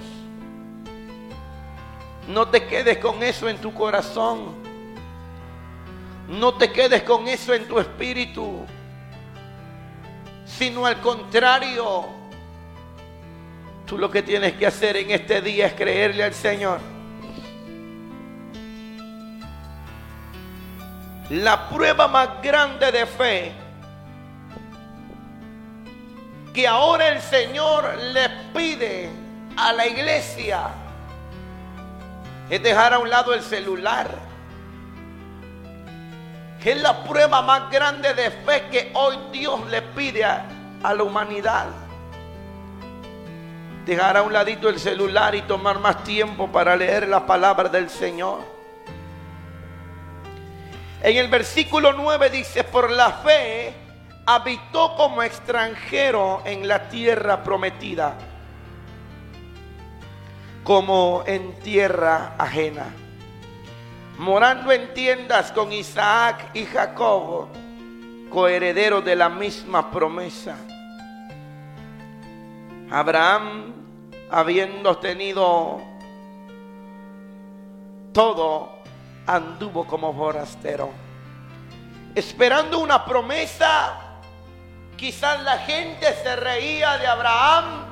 No 2.27 2.49
te 2.49 2.67
quedes 2.67 2.97
con 2.97 3.23
eso 3.23 3.47
en 3.47 3.60
tu 3.60 3.73
corazón. 3.73 4.55
No 6.27 6.55
te 6.55 6.69
quedes 6.69 7.03
con 7.03 7.29
eso 7.29 7.53
en 7.53 7.65
tu 7.65 7.79
espíritu. 7.79 8.65
Sino 10.45 10.86
al 10.86 10.99
contrario, 10.99 12.07
tú 13.86 13.97
lo 13.97 14.12
que 14.12 14.21
tienes 14.21 14.51
que 14.55 14.67
hacer 14.67 14.97
en 14.97 15.12
este 15.12 15.41
día 15.41 15.67
es 15.67 15.73
creerle 15.75 16.25
al 16.25 16.33
Señor. 16.33 16.96
La 21.30 21.68
prueba 21.68 22.08
más 22.08 22.42
grande 22.42 22.92
de 22.92 23.06
fe 23.06 23.52
que 26.54 26.68
ahora 26.68 27.10
el 27.10 27.22
Señor 27.22 27.96
le 28.13 28.30
pide 28.56 29.10
a 29.58 29.74
la 29.74 29.86
iglesia 29.86 30.70
es 32.50 32.63
dejar 32.63 32.94
a 32.94 33.00
un 33.00 33.10
lado 33.10 33.34
el 33.34 33.42
celular. 33.42 34.08
Es 36.63 36.82
la 36.82 37.02
prueba 37.04 37.42
más 37.42 37.70
grande 37.72 38.13
de 38.13 38.30
fe 38.30 38.68
que 38.70 38.92
hoy 38.94 39.18
Dios 39.32 39.66
le 39.70 39.82
pide 39.82 40.26
a, 40.26 40.46
a 40.84 40.94
la 40.94 41.04
humanidad. 41.04 41.68
Dejar 43.86 44.18
a 44.18 44.24
un 44.24 44.34
ladito 44.34 44.68
el 44.68 44.78
celular 44.78 45.34
y 45.34 45.44
tomar 45.44 45.80
más 45.80 46.04
tiempo 46.04 46.52
para 46.52 46.76
leer 46.76 47.08
la 47.08 47.26
palabra 47.26 47.70
del 47.70 47.90
Señor. 47.90 48.57
En 51.08 51.15
el 51.15 51.30
versículo 51.30 51.93
9 51.93 52.30
dice, 52.30 52.65
por 52.65 52.91
la 52.91 53.13
fe 53.13 53.74
habitó 54.26 54.93
como 54.98 55.24
extranjero 55.24 56.41
en 56.43 56.67
la 56.67 56.89
tierra 56.89 57.43
prometida 57.43 58.17
como 60.65 61.24
en 61.26 61.54
tierra 61.60 62.36
ajena, 62.38 62.88
morando 64.17 64.70
en 64.74 64.93
tiendas 64.93 65.54
con 65.54 65.72
Isaac 65.72 66.50
y 66.54 66.65
Jacob, 66.65 67.48
coherederos 68.30 69.06
de 69.06 69.15
la 69.15 69.30
misma 69.30 69.89
promesa. 69.89 70.58
Abraham, 72.91 73.72
habiendo 74.30 74.98
tenido 74.98 75.80
todo, 78.12 78.78
anduvo 79.28 79.86
como 79.86 80.13
forastero, 80.13 80.90
esperando 82.16 82.80
una 82.80 83.06
promesa. 83.06 83.94
Quizás 84.96 85.44
la 85.44 85.60
gente 85.60 86.12
se 86.24 86.36
reía 86.36 86.98
de 86.98 87.06
Abraham 87.06 87.88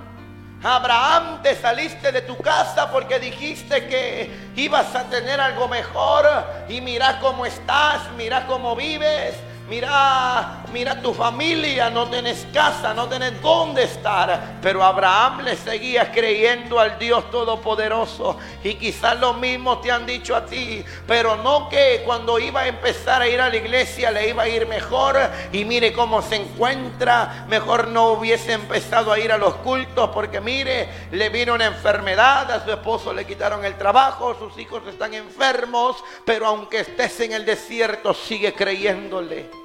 Abraham, 0.65 1.43
te 1.43 1.55
saliste 1.55 2.11
de 2.11 2.21
tu 2.21 2.35
casa 2.37 2.91
porque 2.91 3.19
dijiste 3.19 3.85
que 3.85 4.31
ibas 4.55 4.95
a 4.95 5.03
tener 5.03 5.39
algo 5.39 5.67
mejor 5.67 6.25
y 6.67 6.81
mira 6.81 7.19
cómo 7.19 7.45
estás, 7.45 8.11
mira 8.17 8.47
cómo 8.47 8.75
vives. 8.75 9.35
Mira, 9.69 10.64
mira 10.75 11.01
tu 11.01 11.13
familia, 11.13 11.89
no 11.89 12.09
tenés 12.09 12.45
casa, 12.53 12.93
no 12.93 13.07
tenés 13.07 13.41
dónde 13.41 13.83
estar. 13.83 14.57
Pero 14.61 14.83
Abraham 14.83 15.45
le 15.45 15.55
seguía 15.55 16.11
creyendo 16.11 16.77
al 16.77 16.99
Dios 16.99 17.31
Todopoderoso. 17.31 18.37
Y 18.61 18.73
quizás 18.73 19.17
lo 19.21 19.35
mismo 19.35 19.79
te 19.79 19.89
han 19.89 20.05
dicho 20.05 20.35
a 20.35 20.45
ti. 20.45 20.83
Pero 21.07 21.37
no 21.37 21.69
que 21.69 22.01
cuando 22.03 22.39
iba 22.39 22.59
a 22.59 22.67
empezar 22.67 23.21
a 23.21 23.27
ir 23.29 23.39
a 23.39 23.47
la 23.47 23.55
iglesia 23.55 24.11
le 24.11 24.27
iba 24.27 24.43
a 24.43 24.49
ir 24.49 24.67
mejor. 24.67 25.17
Y 25.53 25.63
mire 25.63 25.93
cómo 25.93 26.21
se 26.21 26.35
encuentra. 26.35 27.45
Mejor 27.47 27.87
no 27.87 28.09
hubiese 28.09 28.51
empezado 28.51 29.13
a 29.13 29.19
ir 29.19 29.31
a 29.31 29.37
los 29.37 29.55
cultos. 29.55 30.09
Porque 30.09 30.41
mire, 30.41 30.89
le 31.11 31.29
vino 31.29 31.53
una 31.53 31.67
enfermedad. 31.67 32.51
A 32.51 32.65
su 32.65 32.71
esposo 32.71 33.13
le 33.13 33.25
quitaron 33.25 33.63
el 33.63 33.77
trabajo. 33.77 34.35
Sus 34.37 34.59
hijos 34.59 34.85
están 34.89 35.13
enfermos. 35.13 36.03
Pero 36.25 36.47
aunque 36.47 36.81
estés 36.81 37.17
en 37.21 37.31
el 37.31 37.45
desierto, 37.45 38.13
sigue 38.13 38.53
creyéndole. 38.53 39.64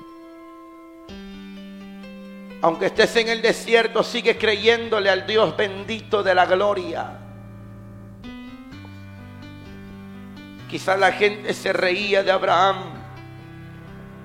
Aunque 2.62 2.86
estés 2.86 3.16
en 3.16 3.28
el 3.28 3.40
desierto, 3.40 4.02
sigue 4.02 4.36
creyéndole 4.36 5.08
al 5.08 5.26
Dios 5.26 5.56
bendito 5.56 6.22
de 6.22 6.34
la 6.34 6.44
gloria. 6.44 7.18
Quizás 10.68 10.98
la 11.00 11.12
gente 11.12 11.54
se 11.54 11.72
reía 11.72 12.22
de 12.22 12.30
Abraham 12.30 12.76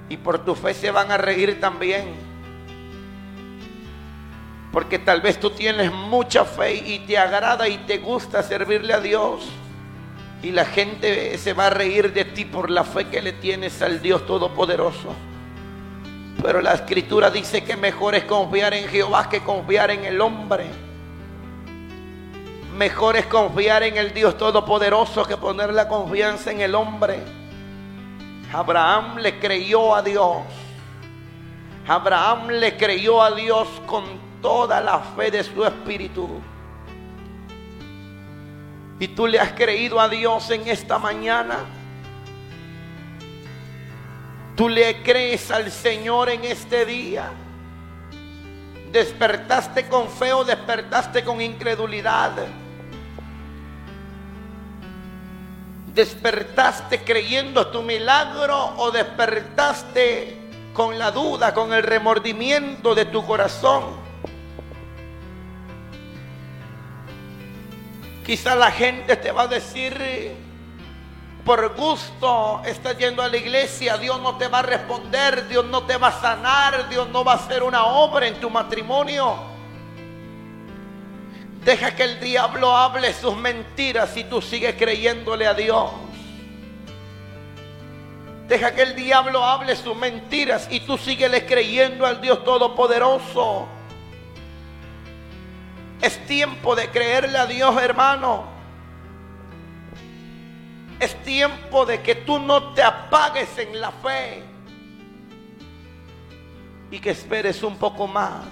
y 0.09 0.17
por 0.17 0.43
tu 0.43 0.53
fe 0.53 0.73
se 0.73 0.91
van 0.91 1.11
a 1.11 1.17
reír 1.17 1.59
también. 1.61 2.13
Porque 4.71 4.99
tal 4.99 5.21
vez 5.21 5.39
tú 5.39 5.51
tienes 5.51 5.91
mucha 5.91 6.43
fe 6.43 6.75
y 6.75 6.99
te 6.99 7.17
agrada 7.17 7.69
y 7.69 7.77
te 7.79 7.99
gusta 7.99 8.43
servirle 8.43 8.93
a 8.93 8.99
Dios. 8.99 9.47
Y 10.43 10.51
la 10.51 10.65
gente 10.65 11.37
se 11.37 11.53
va 11.53 11.67
a 11.67 11.69
reír 11.69 12.11
de 12.11 12.25
ti 12.25 12.43
por 12.43 12.69
la 12.69 12.83
fe 12.83 13.07
que 13.07 13.21
le 13.21 13.31
tienes 13.31 13.81
al 13.81 14.01
Dios 14.01 14.25
Todopoderoso. 14.25 15.15
Pero 16.41 16.61
la 16.61 16.73
escritura 16.73 17.29
dice 17.29 17.63
que 17.63 17.75
mejor 17.75 18.15
es 18.15 18.25
confiar 18.25 18.73
en 18.73 18.87
Jehová 18.87 19.29
que 19.29 19.41
confiar 19.41 19.91
en 19.91 20.05
el 20.05 20.19
hombre. 20.21 20.65
Mejor 22.77 23.15
es 23.15 23.25
confiar 23.27 23.83
en 23.83 23.97
el 23.97 24.13
Dios 24.13 24.37
Todopoderoso 24.37 25.23
que 25.25 25.37
poner 25.37 25.73
la 25.73 25.87
confianza 25.87 26.51
en 26.51 26.61
el 26.61 26.75
hombre. 26.75 27.19
Abraham 28.53 29.17
le 29.17 29.39
creyó 29.39 29.95
a 29.95 30.01
Dios. 30.01 30.37
Abraham 31.87 32.49
le 32.49 32.75
creyó 32.77 33.21
a 33.21 33.31
Dios 33.31 33.67
con 33.85 34.03
toda 34.41 34.81
la 34.81 34.99
fe 34.99 35.31
de 35.31 35.43
su 35.43 35.63
espíritu. 35.63 36.41
Y 38.99 39.07
tú 39.09 39.27
le 39.27 39.39
has 39.39 39.51
creído 39.53 39.99
a 39.99 40.07
Dios 40.07 40.49
en 40.51 40.67
esta 40.67 40.97
mañana. 40.97 41.65
¿Tú 44.55 44.69
le 44.69 45.03
crees 45.03 45.51
al 45.51 45.69
Señor 45.69 46.29
en 46.29 46.45
este 46.45 46.85
día? 46.85 47.29
¿Despertaste 48.89 49.89
con 49.89 50.09
fe 50.09 50.31
o 50.31 50.45
despertaste 50.45 51.25
con 51.25 51.41
incredulidad? 51.41 52.31
¿Despertaste 55.93 57.03
creyendo 57.03 57.67
tu 57.67 57.81
milagro 57.81 58.75
o 58.77 58.91
despertaste 58.91 60.37
con 60.73 60.97
la 60.97 61.11
duda, 61.11 61.53
con 61.53 61.73
el 61.73 61.83
remordimiento 61.83 62.95
de 62.95 63.03
tu 63.03 63.25
corazón? 63.25 64.05
Quizá 68.25 68.55
la 68.55 68.71
gente 68.71 69.17
te 69.17 69.33
va 69.33 69.43
a 69.43 69.47
decir, 69.47 70.35
por 71.45 71.75
gusto 71.75 72.63
estás 72.65 72.97
yendo 72.97 73.21
a 73.21 73.27
la 73.27 73.37
iglesia, 73.37 73.97
Dios 73.97 74.19
no 74.19 74.35
te 74.35 74.47
va 74.47 74.59
a 74.59 74.63
responder, 74.63 75.47
Dios 75.47 75.63
no 75.65 75.83
te 75.83 75.95
va 75.95 76.07
a 76.07 76.19
sanar, 76.19 76.89
Dios 76.89 77.07
no 77.09 77.23
va 77.23 77.33
a 77.33 77.35
hacer 77.35 77.61
una 77.61 77.85
obra 77.85 78.27
en 78.27 78.39
tu 78.39 78.49
matrimonio. 78.49 79.35
Deja 81.63 81.95
que 81.95 82.03
el 82.03 82.19
diablo 82.19 82.75
hable 82.75 83.13
sus 83.13 83.37
mentiras 83.37 84.17
y 84.17 84.23
tú 84.23 84.41
sigues 84.41 84.75
creyéndole 84.75 85.45
a 85.45 85.53
Dios. 85.53 85.91
Deja 88.47 88.73
que 88.73 88.81
el 88.81 88.95
diablo 88.95 89.43
hable 89.43 89.75
sus 89.75 89.95
mentiras 89.95 90.67
y 90.71 90.79
tú 90.79 90.97
sigues 90.97 91.43
creyendo 91.43 92.07
al 92.07 92.21
Dios 92.21 92.43
Todopoderoso. 92.43 93.67
Es 96.01 96.25
tiempo 96.25 96.75
de 96.75 96.89
creerle 96.89 97.37
a 97.37 97.45
Dios, 97.45 97.79
hermano. 97.81 98.54
Es 101.05 101.21
tiempo 101.21 101.85
de 101.85 102.01
que 102.01 102.15
tú 102.15 102.39
no 102.39 102.73
te 102.73 102.81
apagues 102.81 103.59
en 103.59 103.79
la 103.79 103.91
fe 103.91 104.41
y 106.89 106.97
que 106.97 107.11
esperes 107.11 107.61
un 107.61 107.77
poco 107.77 108.07
más. 108.07 108.43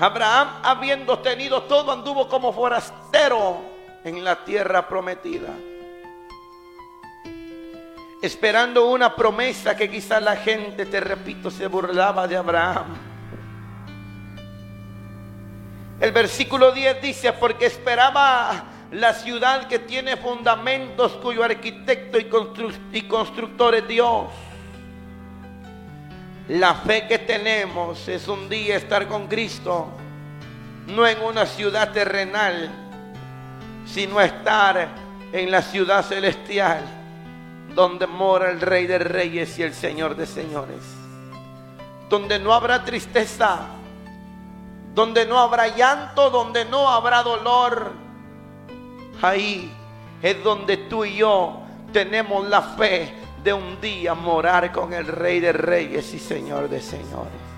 Abraham, 0.00 0.48
habiendo 0.64 1.20
tenido 1.20 1.62
todo, 1.62 1.92
anduvo 1.92 2.28
como 2.28 2.52
forastero 2.52 3.60
en 4.02 4.24
la 4.24 4.44
tierra 4.44 4.88
prometida. 4.88 5.54
Esperando 8.20 8.88
una 8.88 9.14
promesa 9.14 9.76
que 9.76 9.88
quizá 9.88 10.18
la 10.18 10.34
gente, 10.34 10.86
te 10.86 10.98
repito, 10.98 11.52
se 11.52 11.68
burlaba 11.68 12.26
de 12.26 12.36
Abraham. 12.36 12.96
El 16.00 16.10
versículo 16.10 16.72
10 16.72 17.00
dice, 17.00 17.32
porque 17.34 17.66
esperaba 17.66 18.67
la 18.92 19.12
ciudad 19.12 19.68
que 19.68 19.78
tiene 19.78 20.16
fundamentos 20.16 21.12
cuyo 21.22 21.44
arquitecto 21.44 22.18
y, 22.18 23.02
constructor 23.02 23.74
es 23.74 23.88
Dios. 23.88 24.26
La 26.48 26.74
fe 26.74 27.06
que 27.06 27.18
tenemos 27.18 28.08
es 28.08 28.26
un 28.28 28.48
día 28.48 28.76
estar 28.76 29.06
con 29.06 29.26
Cristo 29.26 29.88
no 30.88 31.06
en 31.06 31.22
una 31.22 31.44
ciudad 31.44 31.92
terrenal, 31.92 32.70
sino 33.86 34.20
estar 34.20 34.88
en 35.32 35.50
la 35.50 35.60
ciudad 35.62 36.02
celestial, 36.02 36.82
donde 37.74 38.06
mora 38.06 38.50
el 38.50 38.60
Rey 38.60 38.86
de 38.86 38.98
Reyes 38.98 39.58
y 39.58 39.62
el 39.62 39.74
Señor 39.74 40.16
de 40.16 40.26
Señores, 40.26 40.82
donde 42.08 42.38
no 42.38 42.54
habrá 42.54 42.84
tristeza, 42.84 43.66
donde 44.94 45.26
no 45.26 45.38
habrá 45.38 45.68
llanto, 45.68 46.30
donde 46.30 46.64
no 46.64 46.88
habrá 46.88 47.22
dolor. 47.22 48.07
Ahí 49.20 49.72
es 50.22 50.42
donde 50.42 50.76
tú 50.76 51.04
y 51.04 51.16
yo 51.16 51.62
tenemos 51.92 52.46
la 52.48 52.62
fe 52.62 53.14
de 53.42 53.52
un 53.52 53.80
día 53.80 54.14
morar 54.14 54.72
con 54.72 54.92
el 54.92 55.06
Rey 55.06 55.40
de 55.40 55.52
Reyes 55.52 56.12
y 56.14 56.18
Señor 56.18 56.68
de 56.68 56.80
Señores. 56.80 57.48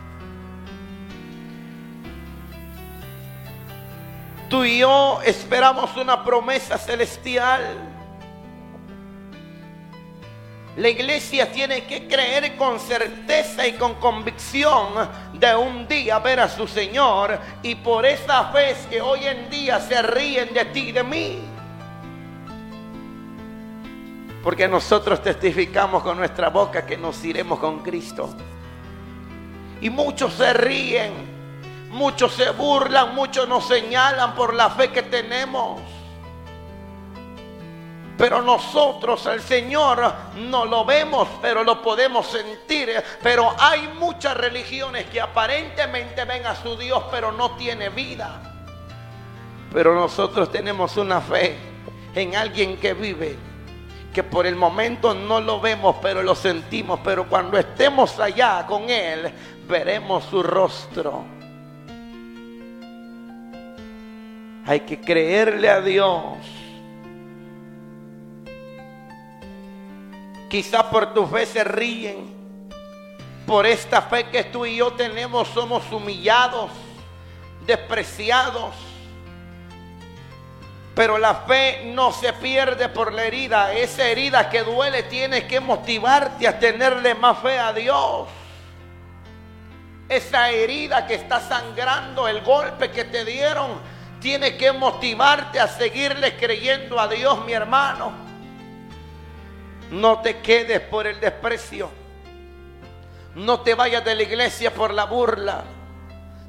Tú 4.49 4.64
y 4.64 4.79
yo 4.79 5.20
esperamos 5.25 5.96
una 5.96 6.25
promesa 6.25 6.77
celestial. 6.77 7.89
La 10.76 10.88
iglesia 10.88 11.50
tiene 11.50 11.85
que 11.85 12.06
creer 12.06 12.56
con 12.56 12.78
certeza 12.78 13.66
y 13.66 13.72
con 13.72 13.94
convicción 13.94 15.09
de 15.35 15.54
un 15.56 15.87
día 15.88 16.18
ver 16.20 16.40
a 16.40 16.48
su 16.48 16.66
Señor. 16.66 17.38
Y 17.62 17.74
por 17.74 18.06
esa 18.06 18.44
fe 18.52 18.76
que 18.88 19.00
hoy 19.00 19.26
en 19.26 19.50
día 19.50 19.80
se 19.80 20.00
ríen 20.02 20.54
de 20.54 20.64
ti 20.66 20.88
y 20.88 20.92
de 20.92 21.02
mí. 21.02 21.40
Porque 24.42 24.68
nosotros 24.68 25.22
testificamos 25.22 26.02
con 26.02 26.16
nuestra 26.16 26.48
boca 26.48 26.87
que 26.87 26.96
nos 26.96 27.22
iremos 27.24 27.59
con 27.59 27.80
Cristo. 27.80 28.35
Y 29.80 29.90
muchos 29.90 30.35
se 30.35 30.52
ríen 30.52 31.40
Muchos 31.90 32.35
se 32.35 32.50
burlan, 32.50 33.16
muchos 33.16 33.48
nos 33.48 33.66
señalan 33.66 34.35
por 34.37 34.54
la 34.54 34.70
fe 34.70 34.92
que 34.92 35.02
tenemos. 35.02 35.80
Pero 38.20 38.42
nosotros, 38.42 39.24
el 39.24 39.40
Señor, 39.40 40.12
no 40.37 40.66
lo 40.66 40.85
vemos, 40.85 41.26
pero 41.40 41.64
lo 41.64 41.80
podemos 41.80 42.26
sentir. 42.26 42.90
Pero 43.22 43.54
hay 43.59 43.88
muchas 43.98 44.37
religiones 44.37 45.06
que 45.06 45.22
aparentemente 45.22 46.26
ven 46.26 46.44
a 46.44 46.54
su 46.54 46.76
Dios, 46.76 47.02
pero 47.11 47.33
no 47.33 47.52
tiene 47.52 47.88
vida. 47.88 48.42
Pero 49.72 49.94
nosotros 49.94 50.52
tenemos 50.52 50.98
una 50.98 51.22
fe 51.22 51.56
en 52.14 52.37
alguien 52.37 52.76
que 52.76 52.92
vive, 52.92 53.38
que 54.12 54.22
por 54.22 54.46
el 54.46 54.54
momento 54.54 55.14
no 55.14 55.40
lo 55.40 55.59
vemos, 55.59 55.96
pero 56.02 56.22
lo 56.22 56.35
sentimos. 56.35 57.00
Pero 57.02 57.26
cuando 57.26 57.56
estemos 57.56 58.20
allá 58.20 58.66
con 58.68 58.90
Él, 58.90 59.33
veremos 59.66 60.24
su 60.24 60.42
rostro 60.42 61.24
Hay 64.66 64.80
que 64.80 65.00
creerle 65.00 65.70
a 65.70 65.80
Dios. 65.80 66.60
Quizás 70.50 70.82
por 70.86 71.14
tu 71.14 71.28
fe 71.28 71.46
se 71.46 71.62
ríen. 71.62 72.40
Por 73.46 73.66
esta 73.66 74.02
fe 74.02 74.28
que 74.30 74.44
tú 74.44 74.66
y 74.66 74.76
yo 74.76 74.92
tenemos 74.94 75.46
somos 75.46 75.90
humillados, 75.92 76.72
despreciados. 77.64 78.74
Pero 80.92 81.18
la 81.18 81.36
fe 81.36 81.92
no 81.94 82.12
se 82.12 82.32
pierde 82.32 82.88
por 82.88 83.12
la 83.12 83.24
herida. 83.24 83.72
Esa 83.72 84.08
herida 84.08 84.50
que 84.50 84.64
duele 84.64 85.04
tiene 85.04 85.46
que 85.46 85.60
motivarte 85.60 86.48
a 86.48 86.58
tenerle 86.58 87.14
más 87.14 87.38
fe 87.38 87.56
a 87.56 87.72
Dios. 87.72 88.28
Esa 90.08 90.50
herida 90.50 91.06
que 91.06 91.14
está 91.14 91.38
sangrando, 91.38 92.26
el 92.26 92.40
golpe 92.40 92.90
que 92.90 93.04
te 93.04 93.24
dieron, 93.24 93.80
tiene 94.18 94.56
que 94.56 94.72
motivarte 94.72 95.60
a 95.60 95.68
seguirle 95.68 96.36
creyendo 96.36 96.98
a 96.98 97.06
Dios, 97.06 97.44
mi 97.44 97.52
hermano. 97.52 98.30
No 99.90 100.20
te 100.20 100.40
quedes 100.40 100.81
por 100.81 101.07
el 101.07 101.20
desprecio. 101.20 101.90
No 103.35 103.61
te 103.61 103.74
vayas 103.74 104.05
de 104.05 104.14
la 104.14 104.22
iglesia 104.22 104.72
por 104.72 104.92
la 104.92 105.05
burla. 105.05 105.64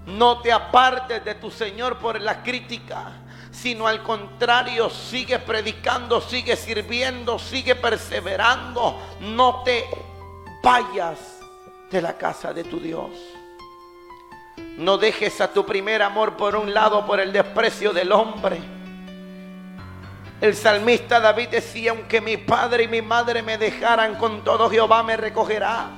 No 0.05 0.41
te 0.41 0.51
apartes 0.51 1.23
de 1.23 1.35
tu 1.35 1.51
Señor 1.51 1.97
por 1.97 2.19
la 2.19 2.41
crítica, 2.41 3.11
sino 3.51 3.87
al 3.87 4.01
contrario, 4.01 4.89
sigue 4.89 5.37
predicando, 5.39 6.21
sigue 6.21 6.55
sirviendo, 6.55 7.37
sigue 7.37 7.75
perseverando. 7.75 8.99
No 9.19 9.61
te 9.63 9.85
vayas 10.63 11.39
de 11.91 12.01
la 12.01 12.17
casa 12.17 12.53
de 12.53 12.63
tu 12.63 12.79
Dios. 12.79 13.11
No 14.77 14.97
dejes 14.97 15.39
a 15.41 15.53
tu 15.53 15.65
primer 15.65 16.01
amor 16.01 16.35
por 16.35 16.55
un 16.55 16.73
lado 16.73 17.05
por 17.05 17.19
el 17.19 17.31
desprecio 17.31 17.93
del 17.93 18.11
hombre. 18.11 18.80
El 20.41 20.55
salmista 20.55 21.19
David 21.19 21.49
decía, 21.49 21.91
aunque 21.91 22.19
mi 22.19 22.35
padre 22.35 22.85
y 22.85 22.87
mi 22.87 23.03
madre 23.03 23.43
me 23.43 23.59
dejaran, 23.59 24.15
con 24.15 24.43
todo 24.43 24.71
Jehová 24.71 25.03
me 25.03 25.15
recogerá. 25.15 25.91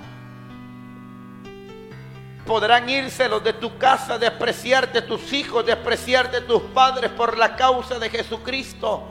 Podrán 2.45 2.89
irse 2.89 3.29
los 3.29 3.41
de 3.41 3.53
tu 3.53 3.77
casa, 3.77 4.17
despreciarte 4.17 5.01
tus 5.03 5.31
hijos, 5.31 5.65
despreciarte 5.65 6.41
tus 6.41 6.61
padres 6.61 7.09
por 7.11 7.37
la 7.37 7.55
causa 7.55 7.97
de 7.99 8.09
Jesucristo. 8.09 9.07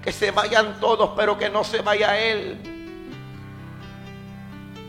Que 0.00 0.12
se 0.12 0.30
vayan 0.30 0.78
todos, 0.78 1.10
pero 1.16 1.36
que 1.36 1.50
no 1.50 1.64
se 1.64 1.82
vaya 1.82 2.16
Él. 2.16 2.58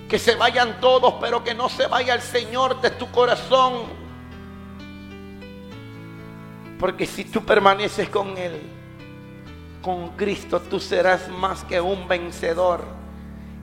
Que 0.07 0.19
se 0.19 0.35
vayan 0.35 0.79
todos, 0.79 1.15
pero 1.19 1.43
que 1.43 1.55
no 1.55 1.69
se 1.69 1.87
vaya 1.87 2.13
el 2.13 2.21
Señor 2.21 2.79
de 2.81 2.91
tu 2.91 3.09
corazón. 3.09 3.85
Porque 6.79 7.07
si 7.07 7.25
tú 7.25 7.43
permaneces 7.43 8.09
con 8.09 8.37
Él, 8.37 8.78
con 9.81 10.09
Cristo, 10.09 10.59
tú 10.59 10.79
serás 10.79 11.29
más 11.29 11.63
que 11.63 11.79
un 11.79 12.07
vencedor 12.07 12.83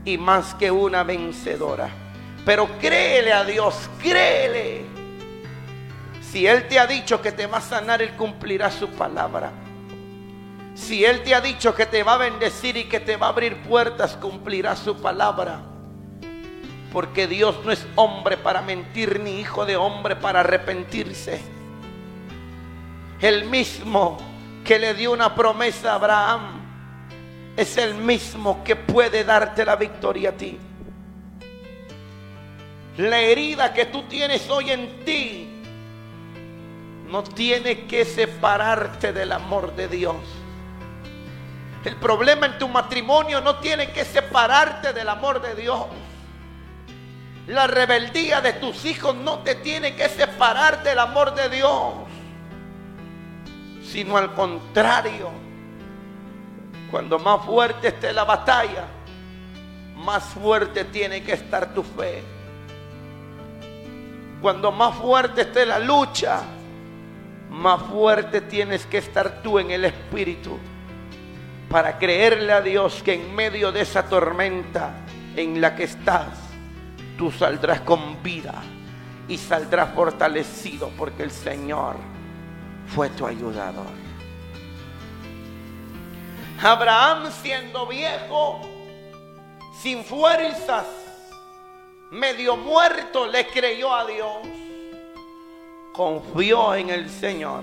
y 0.04 0.16
más 0.18 0.54
que 0.54 0.70
una 0.70 1.02
vencedora. 1.02 1.90
Pero 2.44 2.68
créele 2.78 3.32
a 3.32 3.44
Dios, 3.44 3.90
créele. 4.00 4.84
Si 6.22 6.46
Él 6.46 6.68
te 6.68 6.78
ha 6.78 6.86
dicho 6.86 7.20
que 7.20 7.32
te 7.32 7.46
va 7.46 7.58
a 7.58 7.62
sanar, 7.62 8.02
Él 8.02 8.12
cumplirá 8.12 8.70
su 8.70 8.88
palabra. 8.90 9.52
Si 10.74 11.04
Él 11.04 11.22
te 11.22 11.34
ha 11.34 11.40
dicho 11.40 11.74
que 11.74 11.86
te 11.86 12.02
va 12.02 12.14
a 12.14 12.18
bendecir 12.18 12.76
y 12.76 12.84
que 12.84 13.00
te 13.00 13.16
va 13.16 13.26
a 13.26 13.30
abrir 13.30 13.62
puertas, 13.62 14.16
cumplirá 14.16 14.76
su 14.76 14.96
palabra. 15.00 15.62
Porque 16.92 17.26
Dios 17.26 17.56
no 17.64 17.72
es 17.72 17.86
hombre 17.96 18.36
para 18.36 18.62
mentir, 18.62 19.20
ni 19.20 19.40
hijo 19.40 19.66
de 19.66 19.76
hombre 19.76 20.16
para 20.16 20.40
arrepentirse. 20.40 21.40
El 23.20 23.46
mismo 23.46 24.18
que 24.66 24.78
le 24.80 24.94
dio 24.94 25.12
una 25.12 25.34
promesa 25.34 25.92
a 25.92 25.94
Abraham 25.94 26.60
es 27.56 27.76
el 27.76 27.94
mismo 27.94 28.64
que 28.64 28.74
puede 28.74 29.22
darte 29.22 29.64
la 29.64 29.76
victoria 29.76 30.30
a 30.30 30.32
ti. 30.32 30.58
La 32.98 33.20
herida 33.20 33.72
que 33.72 33.86
tú 33.86 34.02
tienes 34.04 34.48
hoy 34.50 34.70
en 34.70 35.04
ti 35.04 35.48
no 37.08 37.22
tiene 37.22 37.86
que 37.86 38.04
separarte 38.04 39.12
del 39.12 39.32
amor 39.32 39.76
de 39.76 39.86
Dios. 39.86 40.16
El 41.84 41.94
problema 41.96 42.46
en 42.46 42.58
tu 42.58 42.68
matrimonio 42.68 43.40
no 43.40 43.60
tiene 43.60 43.92
que 43.92 44.04
separarte 44.04 44.92
del 44.92 45.08
amor 45.08 45.40
de 45.40 45.54
Dios. 45.54 45.86
La 47.46 47.68
rebeldía 47.68 48.40
de 48.40 48.54
tus 48.54 48.84
hijos 48.84 49.14
no 49.14 49.38
te 49.38 49.54
tiene 49.54 49.94
que 49.94 50.08
separar 50.08 50.82
del 50.82 50.98
amor 50.98 51.36
de 51.36 51.48
Dios, 51.48 51.94
sino 53.90 54.16
al 54.16 54.34
contrario. 54.34 55.30
Cuando 56.90 57.18
más 57.18 57.44
fuerte 57.44 57.88
esté 57.88 58.12
la 58.12 58.24
batalla, 58.24 58.86
más 59.96 60.24
fuerte 60.24 60.84
tiene 60.84 61.22
que 61.22 61.32
estar 61.32 61.72
tu 61.74 61.82
fe. 61.82 62.22
Cuando 64.40 64.70
más 64.70 64.94
fuerte 64.96 65.42
esté 65.42 65.66
la 65.66 65.78
lucha, 65.78 66.42
más 67.50 67.82
fuerte 67.82 68.42
tienes 68.42 68.86
que 68.86 68.98
estar 68.98 69.42
tú 69.42 69.58
en 69.58 69.70
el 69.70 69.84
Espíritu 69.84 70.58
para 71.70 71.98
creerle 71.98 72.52
a 72.52 72.60
Dios 72.60 73.02
que 73.02 73.14
en 73.14 73.34
medio 73.34 73.72
de 73.72 73.80
esa 73.80 74.04
tormenta 74.04 74.92
en 75.34 75.60
la 75.60 75.74
que 75.74 75.84
estás, 75.84 76.28
tú 77.18 77.32
saldrás 77.32 77.80
con 77.80 78.22
vida 78.22 78.62
y 79.26 79.38
saldrás 79.38 79.92
fortalecido 79.94 80.90
porque 80.96 81.24
el 81.24 81.30
Señor 81.30 81.96
fue 82.88 83.08
tu 83.10 83.26
ayudador. 83.26 83.86
Abraham 86.62 87.30
siendo 87.42 87.86
viejo, 87.86 88.60
sin 89.80 90.04
fuerzas, 90.04 90.86
medio 92.10 92.56
muerto, 92.56 93.26
le 93.26 93.46
creyó 93.46 93.94
a 93.94 94.06
Dios. 94.06 94.38
Confió 95.92 96.74
en 96.74 96.90
el 96.90 97.10
Señor. 97.10 97.62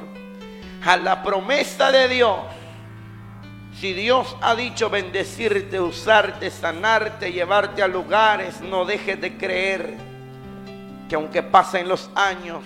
A 0.86 0.98
la 0.98 1.24
promesa 1.24 1.92
de 1.92 2.08
Dios 2.08 2.38
si 3.80 3.94
Dios 3.94 4.38
ha 4.42 4.56
dicho 4.56 4.90
bendecirte, 4.90 5.80
usarte, 5.80 6.50
sanarte, 6.50 7.34
llevarte 7.34 7.84
a 7.84 7.88
lugares, 7.88 8.62
no 8.62 8.86
dejes 8.86 9.20
de 9.20 9.38
creer 9.38 9.96
que 11.10 11.16
aunque 11.16 11.44
pasen 11.44 11.90
los 11.90 12.10
años, 12.16 12.64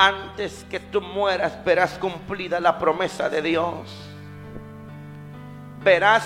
antes 0.00 0.64
que 0.70 0.80
tú 0.80 1.02
mueras 1.02 1.62
verás 1.62 1.98
cumplida 1.98 2.58
la 2.58 2.78
promesa 2.78 3.28
de 3.28 3.42
Dios. 3.42 3.90
Verás 5.84 6.24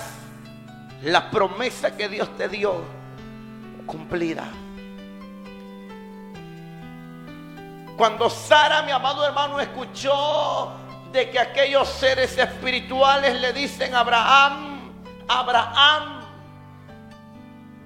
la 1.03 1.29
promesa 1.29 1.97
que 1.97 2.09
Dios 2.09 2.29
te 2.37 2.49
dio 2.49 2.85
cumplida. 3.85 4.45
Cuando 7.97 8.31
Sara, 8.31 8.83
mi 8.83 8.93
amado 8.93 9.27
hermano, 9.27 9.59
escuchó 9.59 10.73
de 11.11 11.31
que 11.31 11.41
aquellos 11.41 11.89
seres 11.89 12.39
espirituales 12.39 13.41
le 13.41 13.53
dicen 13.53 13.93
Abraham, 13.93 14.93
Abraham, 15.27 16.21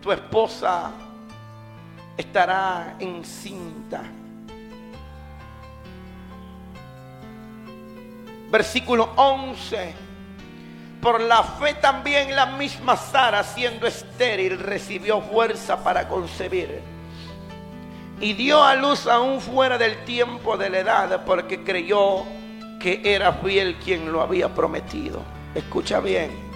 tu 0.03 0.12
esposa 0.12 0.90
estará 2.18 2.94
encinta. 2.98 3.78
Versículo 8.50 9.11
11. 9.16 9.94
Por 11.00 11.20
la 11.20 11.42
fe 11.42 11.74
también 11.74 12.34
la 12.34 12.46
misma 12.46 12.96
Sara, 12.96 13.44
siendo 13.44 13.87
estéril, 13.87 14.58
recibió 14.58 15.20
fuerza 15.20 15.82
para 15.84 16.08
concebir. 16.08 16.80
Y 18.20 18.32
dio 18.32 18.64
a 18.64 18.74
luz 18.74 19.06
aún 19.06 19.40
fuera 19.40 19.78
del 19.78 20.04
tiempo 20.04 20.56
de 20.56 20.70
la 20.70 20.78
edad, 20.80 21.24
porque 21.24 21.62
creyó 21.62 22.24
que 22.80 23.00
era 23.04 23.32
fiel 23.34 23.76
quien 23.76 24.11
lo 24.11 24.22
había 24.22 24.52
prometido. 24.54 25.22
Escucha 25.54 26.00
bien. 26.00 26.48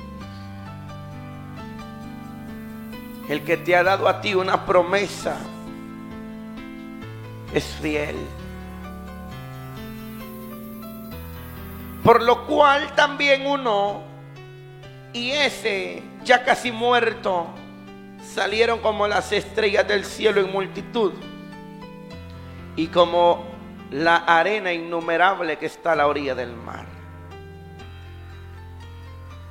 El 3.29 3.43
que 3.45 3.57
te 3.57 3.77
ha 3.77 3.85
dado 3.85 4.09
a 4.09 4.21
ti 4.21 4.35
una 4.35 4.67
promesa 4.67 5.39
es 7.55 7.65
fiel. 7.81 8.17
Por 12.03 12.23
lo 12.23 12.47
cual 12.47 12.95
también 12.95 13.47
uno 13.47 14.03
y 15.13 15.31
ese 15.31 16.03
ya 16.25 16.45
casi 16.45 16.73
muerto 16.73 17.47
salieron 18.23 18.81
como 18.81 19.07
las 19.07 19.31
estrellas 19.33 19.87
del 19.87 20.05
cielo 20.05 20.41
en 20.41 20.51
multitud 20.51 21.13
y 22.77 22.89
como 22.89 23.45
la 23.91 24.17
arena 24.17 24.73
innumerable 24.73 25.59
que 25.59 25.67
está 25.67 25.93
a 25.93 25.97
la 25.97 26.07
orilla 26.07 26.35
del 26.35 26.57
mar. 26.57 26.87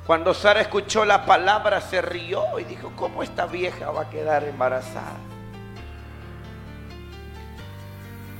Cuando 0.06 0.34
Sara 0.34 0.60
escuchó 0.60 1.04
la 1.04 1.24
palabra 1.24 1.80
se 1.80 2.02
rió 2.02 2.58
y 2.58 2.64
dijo, 2.64 2.92
¿cómo 2.96 3.22
esta 3.22 3.46
vieja 3.46 3.90
va 3.92 4.02
a 4.02 4.10
quedar 4.10 4.44
embarazada? 4.44 5.16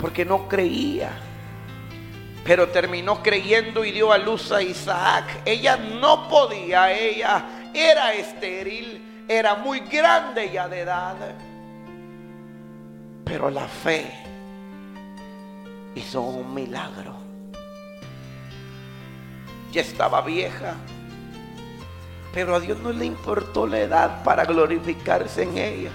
Porque 0.01 0.25
no 0.25 0.49
creía. 0.49 1.13
Pero 2.45 2.69
terminó 2.69 3.23
creyendo 3.23 3.85
y 3.85 3.93
dio 3.93 4.13
a 4.13 4.19
luz 4.19 4.51
a 4.51 4.63
Isaac. 4.63 5.43
Ella 5.45 5.77
no 5.77 6.29
podía, 6.29 6.93
ella 6.93 7.45
era 7.73 8.13
estéril, 8.15 9.25
era 9.29 9.55
muy 9.55 9.81
grande 9.81 10.51
ya 10.53 10.69
de 10.69 10.81
edad. 10.81 11.17
Pero 13.25 13.49
la 13.49 13.69
fe 13.69 14.11
hizo 15.95 16.21
un 16.21 16.53
milagro. 16.53 17.17
Ya 19.71 19.81
estaba 19.81 20.21
vieja, 20.21 20.75
pero 22.35 22.57
a 22.57 22.61
Dios 22.61 22.79
no 22.81 22.93
le 22.93 23.07
importó 23.07 23.67
la 23.67 23.81
edad 23.81 24.23
para 24.23 24.45
glorificarse 24.45 25.45
en 25.45 25.57
ella. 25.57 25.91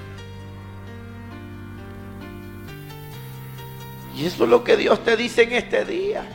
Y 4.16 4.26
eso 4.26 4.46
es 4.46 4.50
lo 4.50 4.64
que 4.64 4.78
Dios 4.78 5.04
te 5.04 5.16
dice 5.16 5.44
en 5.44 5.54
este 5.54 5.86
día. 5.86 6.26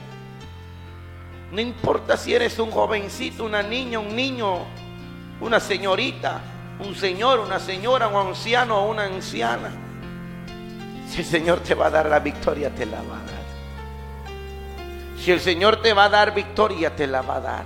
No 1.52 1.60
importa 1.60 2.16
si 2.16 2.34
eres 2.34 2.58
un 2.58 2.70
jovencito, 2.70 3.44
una 3.44 3.62
niña, 3.62 3.98
un 3.98 4.16
niño, 4.16 4.60
una 5.38 5.60
señorita, 5.60 6.40
un 6.78 6.94
señor, 6.94 7.40
una 7.40 7.60
señora, 7.60 8.08
un 8.08 8.28
anciano 8.28 8.78
o 8.78 8.90
una 8.90 9.04
anciana. 9.04 9.70
Si 11.10 11.18
el 11.20 11.26
Señor 11.26 11.60
te 11.60 11.74
va 11.74 11.88
a 11.88 11.90
dar 11.90 12.08
la 12.08 12.20
victoria, 12.20 12.70
te 12.70 12.86
la 12.86 13.02
va 13.02 13.18
a 13.18 13.24
dar. 13.24 13.42
Si 15.18 15.30
el 15.30 15.40
Señor 15.40 15.82
te 15.82 15.92
va 15.92 16.04
a 16.04 16.08
dar 16.08 16.32
victoria, 16.32 16.96
te 16.96 17.06
la 17.06 17.20
va 17.20 17.36
a 17.36 17.40
dar. 17.40 17.64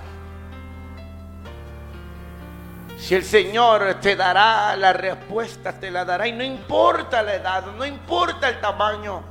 Si 2.97 3.15
el 3.15 3.23
Señor 3.23 4.01
te 4.01 4.17
dará 4.17 4.75
la 4.75 4.91
respuesta, 4.91 5.71
te 5.79 5.89
la 5.89 6.03
dará. 6.03 6.27
Y 6.27 6.33
no 6.33 6.43
importa 6.43 7.23
la 7.23 7.35
edad, 7.35 7.65
no 7.67 7.85
importa 7.85 8.49
el 8.49 8.59
tamaño, 8.59 9.23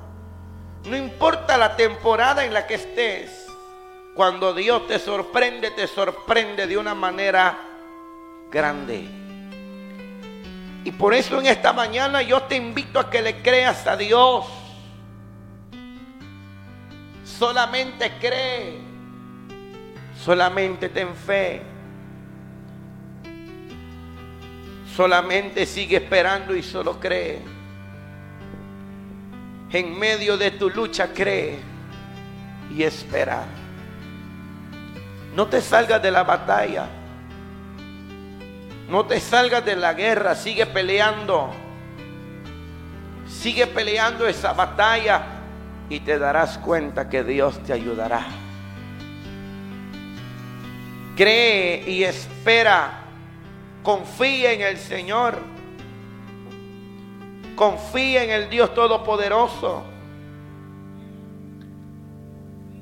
no 0.86 0.96
importa 0.96 1.58
la 1.58 1.76
temporada 1.76 2.42
en 2.42 2.54
la 2.54 2.66
que 2.66 2.76
estés. 2.76 3.45
Cuando 4.16 4.54
Dios 4.54 4.86
te 4.86 4.98
sorprende, 4.98 5.72
te 5.72 5.86
sorprende 5.86 6.66
de 6.66 6.78
una 6.78 6.94
manera 6.94 7.58
grande. 8.50 9.06
Y 10.84 10.90
por 10.92 11.12
eso 11.12 11.38
en 11.38 11.44
esta 11.44 11.74
mañana 11.74 12.22
yo 12.22 12.42
te 12.44 12.56
invito 12.56 12.98
a 12.98 13.10
que 13.10 13.20
le 13.20 13.42
creas 13.42 13.86
a 13.86 13.94
Dios. 13.94 14.46
Solamente 17.24 18.10
cree. 18.18 18.78
Solamente 20.24 20.88
ten 20.88 21.14
fe. 21.14 21.60
Solamente 24.96 25.66
sigue 25.66 25.98
esperando 25.98 26.56
y 26.56 26.62
solo 26.62 26.98
cree. 26.98 27.42
En 29.72 29.98
medio 29.98 30.38
de 30.38 30.52
tu 30.52 30.70
lucha 30.70 31.12
cree 31.12 31.58
y 32.74 32.82
espera. 32.82 33.44
No 35.36 35.48
te 35.48 35.60
salgas 35.60 36.02
de 36.02 36.10
la 36.10 36.24
batalla. 36.24 36.86
No 38.88 39.04
te 39.04 39.20
salgas 39.20 39.62
de 39.66 39.76
la 39.76 39.92
guerra. 39.92 40.34
Sigue 40.34 40.64
peleando. 40.64 41.50
Sigue 43.28 43.66
peleando 43.66 44.26
esa 44.26 44.54
batalla 44.54 45.26
y 45.90 46.00
te 46.00 46.18
darás 46.18 46.56
cuenta 46.56 47.10
que 47.10 47.22
Dios 47.22 47.62
te 47.64 47.74
ayudará. 47.74 48.24
Cree 51.16 51.84
y 51.86 52.02
espera. 52.02 53.02
Confía 53.82 54.52
en 54.52 54.62
el 54.62 54.78
Señor. 54.78 55.38
Confía 57.54 58.24
en 58.24 58.30
el 58.30 58.48
Dios 58.48 58.72
Todopoderoso. 58.72 59.84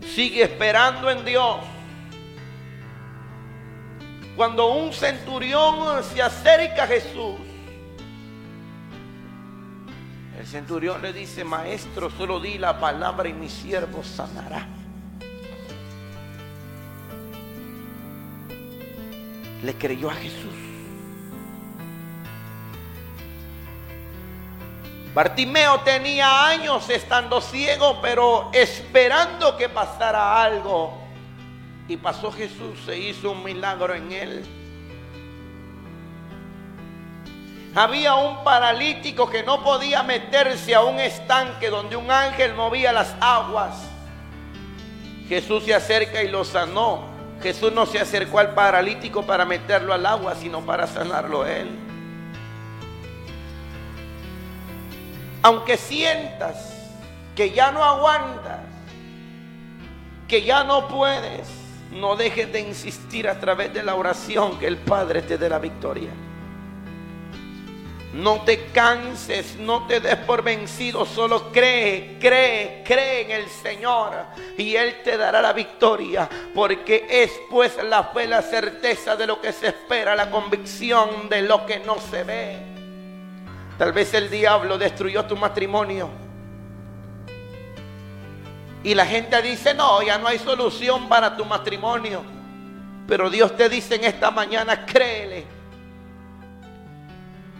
Sigue 0.03 0.45
esperando 0.45 1.11
en 1.11 1.25
Dios. 1.25 1.74
Cuando 4.37 4.67
un 4.67 4.93
centurión 4.93 6.03
se 6.03 6.21
acerca 6.21 6.85
a 6.85 6.87
Jesús, 6.89 7.37
el 10.39 10.47
centurión 10.47 11.01
le 11.01 11.13
dice, 11.13 11.45
maestro, 11.45 12.11
solo 12.11 12.41
di 12.41 12.59
la 12.59 12.81
palabra 12.81 13.29
y 13.29 13.33
mi 13.33 13.49
siervo 13.49 14.03
sanará. 14.03 14.67
Le 19.63 19.75
creyó 19.75 20.11
a 20.11 20.15
Jesús. 20.15 20.53
Bartimeo 25.15 25.81
tenía 25.83 26.49
años 26.49 26.91
estando 26.91 27.41
ciego, 27.41 28.01
pero 28.03 28.51
esperando 28.53 29.57
que 29.57 29.69
pasara 29.69 30.43
algo. 30.43 31.04
Y 31.89 31.97
pasó 31.97 32.33
Jesús, 32.33 32.81
se 32.87 32.99
hizo 32.99 33.33
un 33.33 33.45
milagro 33.45 33.95
en 33.95 34.13
él. 34.13 34.45
Había 37.75 38.15
un 38.15 38.45
paralítico 38.45 39.29
que 39.29 39.43
no 39.43 39.63
podía 39.63 40.03
meterse 40.03 40.75
a 40.75 40.83
un 40.83 41.01
estanque 41.01 41.69
donde 41.69 41.97
un 41.97 42.11
ángel 42.11 42.55
movía 42.55 42.93
las 42.93 43.15
aguas. 43.21 43.75
Jesús 45.29 45.65
se 45.65 45.75
acerca 45.75 46.23
y 46.23 46.29
lo 46.29 46.45
sanó. 46.45 47.13
Jesús 47.43 47.73
no 47.73 47.85
se 47.85 47.99
acercó 47.99 48.39
al 48.39 48.55
paralítico 48.55 49.27
para 49.27 49.45
meterlo 49.45 49.93
al 49.93 50.07
agua, 50.07 50.35
sino 50.37 50.61
para 50.65 50.87
sanarlo 50.87 51.45
él. 51.45 51.69
Aunque 55.43 55.77
sientas 55.77 56.89
que 57.35 57.51
ya 57.51 57.73
no 57.73 57.85
aguantas, 57.85 58.61
que 60.29 60.43
ya 60.43 60.65
no 60.65 60.89
puedes, 60.89 61.64
no 61.95 62.17
dejes 62.17 62.53
de 62.53 62.61
insistir 62.61 63.29
a 63.29 63.39
través 63.39 63.73
de 63.73 63.83
la 63.83 63.95
oración 63.95 64.59
que 64.59 64.67
el 64.67 64.77
Padre 64.77 65.23
te 65.23 65.39
dé 65.39 65.49
la 65.49 65.59
victoria. 65.59 66.11
No 68.13 68.43
te 68.43 68.67
canses, 68.67 69.57
no 69.57 69.87
te 69.89 69.99
des 69.99 70.17
por 70.17 70.43
vencido, 70.43 71.05
solo 71.05 71.51
cree, 71.51 72.17
cree, 72.21 72.85
cree 72.87 73.23
en 73.23 73.31
el 73.33 73.49
Señor 73.49 74.13
y 74.57 74.77
Él 74.77 75.03
te 75.03 75.17
dará 75.17 75.43
la 75.43 75.53
victoria, 75.53 76.29
porque 76.55 77.07
es 77.11 77.33
pues 77.51 77.77
la 77.83 78.05
fe, 78.05 78.29
la 78.29 78.43
certeza 78.43 79.17
de 79.17 79.27
lo 79.27 79.41
que 79.41 79.53
se 79.53 79.69
espera, 79.69 80.15
la 80.15 80.31
convicción 80.31 81.29
de 81.29 81.43
lo 81.43 81.67
que 81.67 81.81
no 81.81 81.99
se 81.99 82.23
ve. 82.23 82.59
Tal 83.79 83.93
vez 83.93 84.15
el 84.15 84.31
diablo 84.31 84.79
destruyó 84.79 85.25
tu 85.25 85.37
matrimonio. 85.37 86.24
Y 88.85 88.95
la 88.95 89.07
gente 89.07 89.41
dice, 89.41 89.73
no, 89.73 90.03
ya 90.03 90.19
no 90.19 90.29
hay 90.29 90.39
solución 90.39 91.09
para 91.09 91.35
tu 91.39 91.47
matrimonio. 91.47 92.23
Pero 93.09 93.31
Dios 93.31 93.57
te 93.57 93.71
dice 93.71 93.95
en 93.95 94.05
esta 94.05 94.31
mañana, 94.31 94.85
créele. 94.85 95.47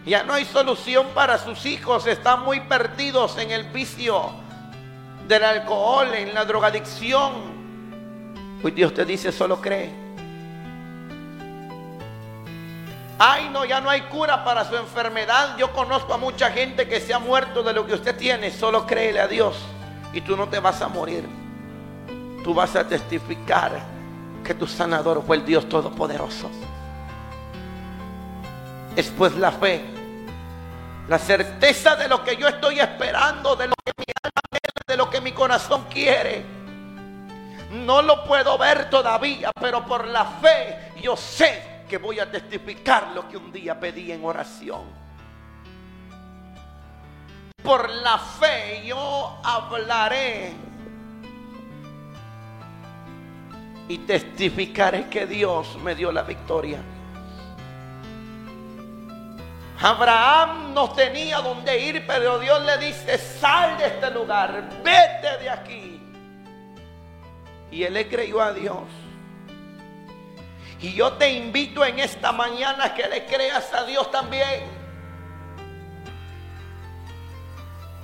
Ya 0.05 0.23
no 0.23 0.33
hay 0.33 0.45
solución 0.45 1.07
para 1.15 1.39
sus 1.39 1.65
hijos, 1.65 2.05
están 2.05 2.43
muy 2.43 2.59
perdidos 2.59 3.39
en 3.39 3.49
el 3.49 3.63
vicio 3.71 4.33
del 5.27 5.43
alcohol, 5.43 6.13
en 6.13 6.31
la 6.31 6.45
drogadicción. 6.45 7.33
Hoy 8.63 8.69
Dios 8.69 8.93
te 8.93 9.03
dice, 9.03 9.31
solo 9.31 9.59
cree. 9.59 9.89
Ay, 13.17 13.49
no, 13.51 13.65
ya 13.65 13.81
no 13.81 13.89
hay 13.89 14.01
cura 14.01 14.43
para 14.43 14.63
su 14.63 14.75
enfermedad. 14.75 15.57
Yo 15.57 15.73
conozco 15.73 16.13
a 16.13 16.17
mucha 16.17 16.51
gente 16.51 16.87
que 16.87 16.99
se 17.01 17.15
ha 17.15 17.19
muerto 17.19 17.63
de 17.63 17.73
lo 17.73 17.87
que 17.87 17.95
usted 17.95 18.15
tiene. 18.15 18.51
Solo 18.51 18.85
créele 18.85 19.21
a 19.21 19.27
Dios 19.27 19.55
y 20.15 20.21
tú 20.21 20.37
no 20.37 20.47
te 20.47 20.59
vas 20.59 20.81
a 20.81 20.87
morir. 20.87 21.27
Tú 22.41 22.53
vas 22.53 22.73
a 22.77 22.87
testificar 22.87 23.81
que 24.43 24.53
tu 24.53 24.65
sanador 24.65 25.21
fue 25.25 25.35
el 25.35 25.45
Dios 25.45 25.67
Todopoderoso. 25.67 26.49
Es 28.95 29.09
pues 29.09 29.35
la 29.35 29.51
fe, 29.51 29.83
la 31.09 31.19
certeza 31.19 31.97
de 31.97 32.07
lo 32.07 32.23
que 32.23 32.37
yo 32.37 32.47
estoy 32.47 32.79
esperando, 32.79 33.57
de 33.57 33.67
lo 33.67 33.73
que 33.83 33.91
mi 33.97 34.05
alma 34.23 34.41
quiere, 34.49 34.81
de 34.87 34.97
lo 34.97 35.09
que 35.09 35.19
mi 35.19 35.33
corazón 35.33 35.85
quiere. 35.89 36.45
No 37.71 38.01
lo 38.01 38.23
puedo 38.23 38.57
ver 38.57 38.89
todavía, 38.89 39.51
pero 39.59 39.85
por 39.85 40.07
la 40.07 40.23
fe 40.23 40.93
yo 41.01 41.17
sé 41.17 41.83
que 41.89 41.97
voy 41.97 42.19
a 42.19 42.31
testificar 42.31 43.09
lo 43.13 43.27
que 43.27 43.35
un 43.35 43.51
día 43.51 43.77
pedí 43.77 44.13
en 44.13 44.23
oración 44.23 45.04
por 47.65 47.89
la 47.89 48.19
fe 48.19 48.83
yo 48.85 49.39
hablaré 49.43 50.53
y 53.87 53.97
testificaré 53.99 55.09
que 55.09 55.25
Dios 55.25 55.75
me 55.83 55.95
dio 55.95 56.11
la 56.11 56.21
victoria. 56.21 56.79
Abraham 59.81 60.73
no 60.73 60.91
tenía 60.91 61.39
donde 61.39 61.77
ir, 61.79 62.07
pero 62.07 62.39
Dios 62.39 62.63
le 62.63 62.77
dice, 62.77 63.17
sal 63.17 63.77
de 63.77 63.87
este 63.87 64.09
lugar, 64.11 64.69
vete 64.83 65.37
de 65.41 65.49
aquí. 65.49 66.01
Y 67.71 67.83
él 67.83 67.93
le 67.93 68.07
creyó 68.07 68.41
a 68.41 68.53
Dios. 68.53 68.83
Y 70.81 70.93
yo 70.93 71.13
te 71.13 71.29
invito 71.33 71.83
en 71.83 71.99
esta 71.99 72.31
mañana 72.31 72.93
que 72.93 73.07
le 73.07 73.25
creas 73.25 73.73
a 73.73 73.83
Dios 73.83 74.09
también. 74.11 74.84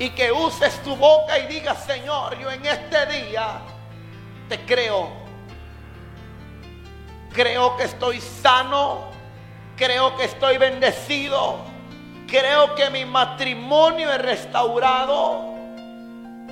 Y 0.02 0.10
que 0.10 0.32
uses 0.32 0.82
tu 0.82 0.96
boca 0.96 1.38
y 1.38 1.46
digas, 1.46 1.86
Señor, 1.86 2.36
yo 2.40 2.50
en 2.50 2.66
este 2.66 3.06
día 3.06 3.62
te 4.50 4.60
creo. 4.62 5.10
Creo 7.32 7.78
que 7.78 7.84
estoy 7.84 8.20
sano, 8.20 9.12
creo 9.78 10.18
que 10.18 10.24
estoy 10.24 10.58
bendecido, 10.58 11.60
creo 12.26 12.74
que 12.74 12.90
mi 12.90 13.06
matrimonio 13.06 14.12
es 14.12 14.20
restaurado, 14.24 15.54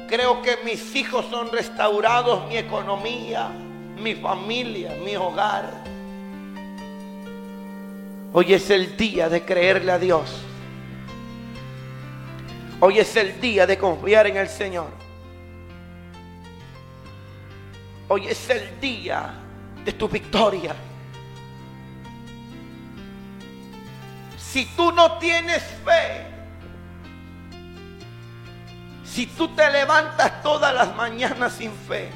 creo 0.08 0.44
que 0.44 0.58
mis 0.64 0.96
hijos 0.96 1.26
son 1.32 1.52
restaurados, 1.52 2.48
mi 2.48 2.56
economía, 2.56 3.50
mi 3.98 4.14
familia, 4.14 4.92
mi 5.04 5.16
hogar. 5.16 5.72
Hoy 8.32 8.54
es 8.54 8.70
el 8.70 8.96
día 8.96 9.28
de 9.28 9.44
creerle 9.44 9.92
a 9.92 9.98
Dios. 9.98 10.49
Hoy 12.82 13.00
es 13.00 13.14
el 13.18 13.42
día 13.42 13.68
de 13.68 13.78
confiar 13.78 14.28
en 14.28 14.38
el 14.38 14.48
Señor. 14.48 14.90
Hoy 18.08 18.28
es 18.28 18.50
el 18.50 18.80
día 18.80 19.34
de 19.84 19.92
tu 19.92 20.08
victoria. 20.08 20.74
Si 24.38 24.66
tú 24.78 24.94
no 24.94 25.18
tienes 25.18 25.62
fe, 25.84 26.26
si 29.04 29.28
tú 29.28 29.50
te 29.50 29.70
levantas 29.70 30.42
todas 30.42 30.74
las 30.74 30.96
mañanas 30.96 31.54
sin 31.54 31.74
fe, 31.74 32.10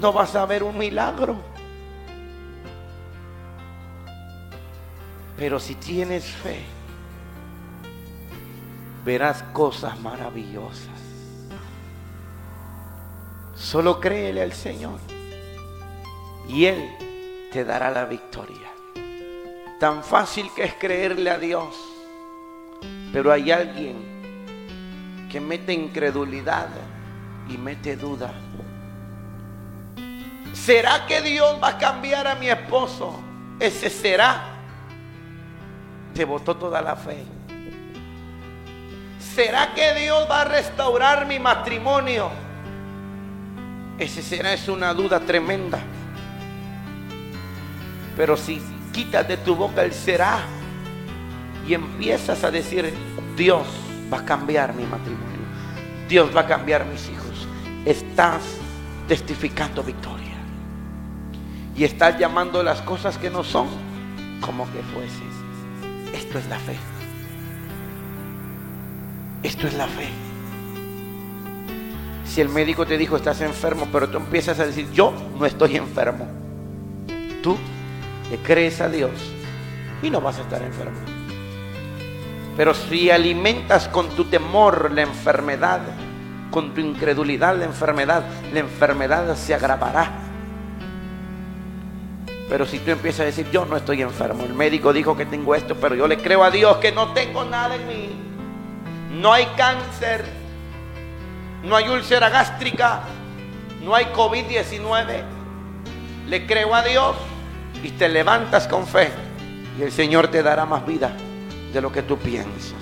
no 0.00 0.12
vas 0.12 0.34
a 0.34 0.44
ver 0.46 0.64
un 0.64 0.76
milagro. 0.76 1.47
Pero 5.38 5.60
si 5.60 5.76
tienes 5.76 6.24
fe, 6.24 6.64
verás 9.04 9.44
cosas 9.52 9.98
maravillosas. 10.00 10.98
Solo 13.54 14.00
créele 14.00 14.42
al 14.42 14.52
Señor 14.52 14.98
y 16.48 16.64
Él 16.64 16.90
te 17.52 17.64
dará 17.64 17.90
la 17.90 18.04
victoria. 18.04 18.68
Tan 19.78 20.02
fácil 20.02 20.50
que 20.56 20.64
es 20.64 20.74
creerle 20.74 21.30
a 21.30 21.38
Dios, 21.38 21.76
pero 23.12 23.30
hay 23.32 23.52
alguien 23.52 23.96
que 25.30 25.40
mete 25.40 25.72
incredulidad 25.72 26.68
y 27.48 27.56
mete 27.56 27.96
duda. 27.96 28.32
¿Será 30.52 31.06
que 31.06 31.22
Dios 31.22 31.58
va 31.62 31.68
a 31.68 31.78
cambiar 31.78 32.26
a 32.26 32.34
mi 32.34 32.48
esposo? 32.48 33.20
Ese 33.60 33.88
será 33.88 34.57
te 36.18 36.24
botó 36.24 36.56
toda 36.56 36.82
la 36.82 36.96
fe. 36.96 37.22
¿Será 39.20 39.72
que 39.72 39.94
Dios 39.94 40.26
va 40.28 40.40
a 40.40 40.44
restaurar 40.46 41.28
mi 41.28 41.38
matrimonio? 41.38 42.28
Ese 44.00 44.20
será 44.20 44.52
es 44.52 44.66
una 44.66 44.92
duda 44.94 45.20
tremenda. 45.20 45.78
Pero 48.16 48.36
si 48.36 48.60
quitas 48.92 49.28
de 49.28 49.36
tu 49.36 49.54
boca 49.54 49.84
el 49.84 49.92
será 49.92 50.40
y 51.68 51.74
empiezas 51.74 52.42
a 52.42 52.50
decir, 52.50 52.92
Dios 53.36 53.68
va 54.12 54.18
a 54.18 54.24
cambiar 54.24 54.74
mi 54.74 54.82
matrimonio, 54.86 55.38
Dios 56.08 56.34
va 56.34 56.40
a 56.40 56.46
cambiar 56.48 56.84
mis 56.84 57.08
hijos, 57.08 57.46
estás 57.84 58.42
testificando 59.06 59.84
victoria. 59.84 60.34
Y 61.76 61.84
estás 61.84 62.18
llamando 62.18 62.60
las 62.64 62.82
cosas 62.82 63.16
que 63.18 63.30
no 63.30 63.44
son 63.44 63.68
como 64.40 64.64
que 64.72 64.82
fuesen. 64.82 65.37
Esto 66.14 66.38
es 66.38 66.48
la 66.48 66.58
fe. 66.58 66.76
Esto 69.42 69.66
es 69.66 69.74
la 69.74 69.86
fe. 69.86 70.08
Si 72.24 72.40
el 72.40 72.48
médico 72.48 72.86
te 72.86 72.98
dijo 72.98 73.16
estás 73.16 73.40
enfermo, 73.40 73.88
pero 73.92 74.08
tú 74.08 74.18
empiezas 74.18 74.58
a 74.60 74.66
decir 74.66 74.90
yo 74.92 75.12
no 75.38 75.46
estoy 75.46 75.76
enfermo, 75.76 76.28
tú 77.42 77.56
le 78.30 78.36
crees 78.38 78.80
a 78.80 78.88
Dios 78.88 79.10
y 80.02 80.10
no 80.10 80.20
vas 80.20 80.38
a 80.38 80.42
estar 80.42 80.62
enfermo. 80.62 80.98
Pero 82.56 82.74
si 82.74 83.10
alimentas 83.10 83.88
con 83.88 84.08
tu 84.10 84.24
temor 84.24 84.92
la 84.92 85.02
enfermedad, 85.02 85.80
con 86.50 86.74
tu 86.74 86.80
incredulidad 86.80 87.56
la 87.56 87.64
enfermedad, 87.64 88.24
la 88.52 88.60
enfermedad 88.60 89.34
se 89.36 89.54
agravará 89.54 90.27
pero 92.48 92.66
si 92.66 92.78
tú 92.78 92.90
empiezas 92.90 93.20
a 93.20 93.24
decir, 93.24 93.50
yo 93.50 93.66
no 93.66 93.76
estoy 93.76 94.02
enfermo, 94.02 94.44
el 94.44 94.54
médico 94.54 94.92
dijo 94.92 95.16
que 95.16 95.26
tengo 95.26 95.54
esto, 95.54 95.74
pero 95.74 95.94
yo 95.94 96.06
le 96.08 96.18
creo 96.18 96.42
a 96.42 96.50
Dios 96.50 96.78
que 96.78 96.92
no 96.92 97.12
tengo 97.12 97.44
nada 97.44 97.74
en 97.74 97.86
mí. 97.86 98.08
No 99.20 99.32
hay 99.32 99.46
cáncer, 99.56 100.24
no 101.62 101.76
hay 101.76 101.88
úlcera 101.88 102.28
gástrica, 102.28 103.02
no 103.82 103.94
hay 103.94 104.06
COVID-19. 104.06 105.22
Le 106.28 106.46
creo 106.46 106.74
a 106.74 106.82
Dios 106.82 107.16
y 107.82 107.90
te 107.90 108.08
levantas 108.08 108.66
con 108.66 108.86
fe 108.86 109.10
y 109.78 109.82
el 109.82 109.92
Señor 109.92 110.28
te 110.28 110.42
dará 110.42 110.64
más 110.64 110.86
vida 110.86 111.12
de 111.72 111.80
lo 111.80 111.92
que 111.92 112.02
tú 112.02 112.18
piensas. 112.18 112.72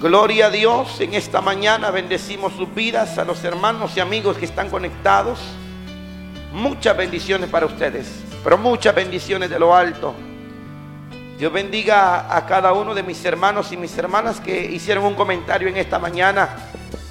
Gloria 0.00 0.46
a 0.46 0.50
Dios, 0.50 1.00
en 1.00 1.14
esta 1.14 1.40
mañana 1.40 1.90
bendecimos 1.90 2.52
sus 2.54 2.72
vidas 2.74 3.16
a 3.18 3.24
los 3.24 3.42
hermanos 3.44 3.96
y 3.96 4.00
amigos 4.00 4.36
que 4.36 4.44
están 4.44 4.68
conectados. 4.68 5.38
Muchas 6.54 6.96
bendiciones 6.96 7.50
para 7.50 7.66
ustedes, 7.66 8.06
pero 8.44 8.56
muchas 8.56 8.94
bendiciones 8.94 9.50
de 9.50 9.58
lo 9.58 9.74
alto. 9.74 10.14
Dios 11.36 11.52
bendiga 11.52 12.32
a 12.32 12.46
cada 12.46 12.72
uno 12.72 12.94
de 12.94 13.02
mis 13.02 13.24
hermanos 13.24 13.72
y 13.72 13.76
mis 13.76 13.98
hermanas 13.98 14.38
que 14.38 14.64
hicieron 14.66 15.04
un 15.04 15.16
comentario 15.16 15.66
en 15.66 15.76
esta 15.76 15.98
mañana. 15.98 16.48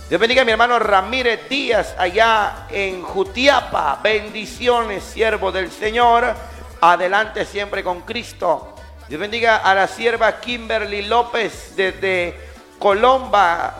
Dios 0.07 0.21
bendiga 0.21 0.43
a 0.43 0.45
mi 0.45 0.53
hermano 0.53 0.79
Ramírez 0.79 1.49
Díaz 1.49 1.93
allá 1.97 2.67
en 2.69 3.03
Jutiapa. 3.03 3.99
Bendiciones, 4.01 5.03
siervo 5.03 5.51
del 5.51 5.69
Señor. 5.69 6.33
Adelante 6.79 7.43
siempre 7.43 7.83
con 7.83 7.99
Cristo. 8.03 8.73
Dios 9.09 9.19
bendiga 9.19 9.57
a 9.57 9.75
la 9.75 9.87
sierva 9.87 10.39
Kimberly 10.39 11.01
López 11.01 11.73
desde 11.75 12.39
Colomba, 12.79 13.75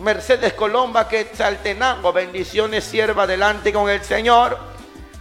Mercedes 0.00 0.52
Colomba, 0.52 1.08
que 1.08 1.30
Saltenango. 1.32 2.12
Bendiciones, 2.12 2.84
sierva, 2.84 3.24
adelante 3.24 3.72
con 3.72 3.88
el 3.88 4.02
Señor. 4.02 4.58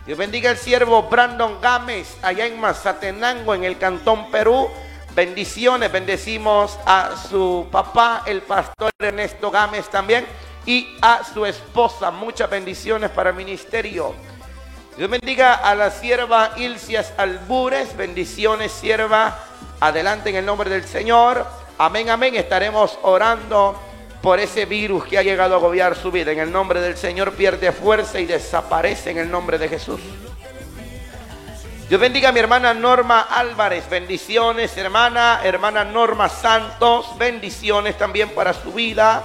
Dios 0.06 0.18
bendiga 0.18 0.52
al 0.52 0.58
siervo 0.58 1.04
Brandon 1.04 1.60
Gámez, 1.62 2.18
allá 2.22 2.46
en 2.46 2.60
Mazatenango, 2.60 3.56
en 3.56 3.64
el 3.64 3.78
Cantón 3.78 4.30
Perú. 4.30 4.70
Bendiciones, 5.16 5.92
bendecimos 5.92 6.78
a 6.86 7.16
su 7.16 7.68
papá, 7.72 8.24
el 8.26 8.42
pastor 8.42 8.92
Ernesto 9.00 9.50
Gámez 9.50 9.90
también, 9.90 10.28
y 10.66 10.98
a 11.02 11.24
su 11.24 11.46
esposa. 11.46 12.12
Muchas 12.12 12.50
bendiciones 12.50 13.10
para 13.12 13.30
el 13.30 13.36
ministerio. 13.36 14.14
Dios 14.98 15.10
bendiga 15.10 15.56
a 15.56 15.74
la 15.74 15.90
sierva 15.90 16.52
Ilcias 16.58 17.14
Albures. 17.18 17.96
Bendiciones, 17.98 18.72
sierva. 18.72 19.40
Adelante 19.80 20.30
en 20.30 20.36
el 20.36 20.46
nombre 20.46 20.70
del 20.70 20.86
Señor. 20.86 21.46
Amén, 21.78 22.10
amén. 22.10 22.36
Estaremos 22.36 22.98
orando 23.02 23.80
por 24.26 24.40
ese 24.40 24.66
virus 24.66 25.06
que 25.06 25.20
ha 25.20 25.22
llegado 25.22 25.54
a 25.54 25.58
agobiar 25.58 25.96
su 25.96 26.10
vida. 26.10 26.32
En 26.32 26.40
el 26.40 26.52
nombre 26.52 26.82
del 26.82 26.98
Señor 26.98 27.34
pierde 27.34 27.72
fuerza 27.72 28.20
y 28.20 28.26
desaparece 28.26 29.12
en 29.12 29.20
el 29.20 29.30
nombre 29.30 29.60
de 29.60 29.70
Jesús. 29.70 30.02
Dios 31.88 32.02
bendiga 32.02 32.30
a 32.30 32.32
mi 32.32 32.40
hermana 32.40 32.74
Norma 32.74 33.22
Álvarez. 33.22 33.88
Bendiciones, 33.88 34.76
hermana. 34.78 35.42
Hermana 35.44 35.86
Norma 35.86 36.28
Santos. 36.28 37.16
Bendiciones 37.20 38.00
también 38.00 38.30
para 38.30 38.54
su 38.54 38.74
vida. 38.74 39.22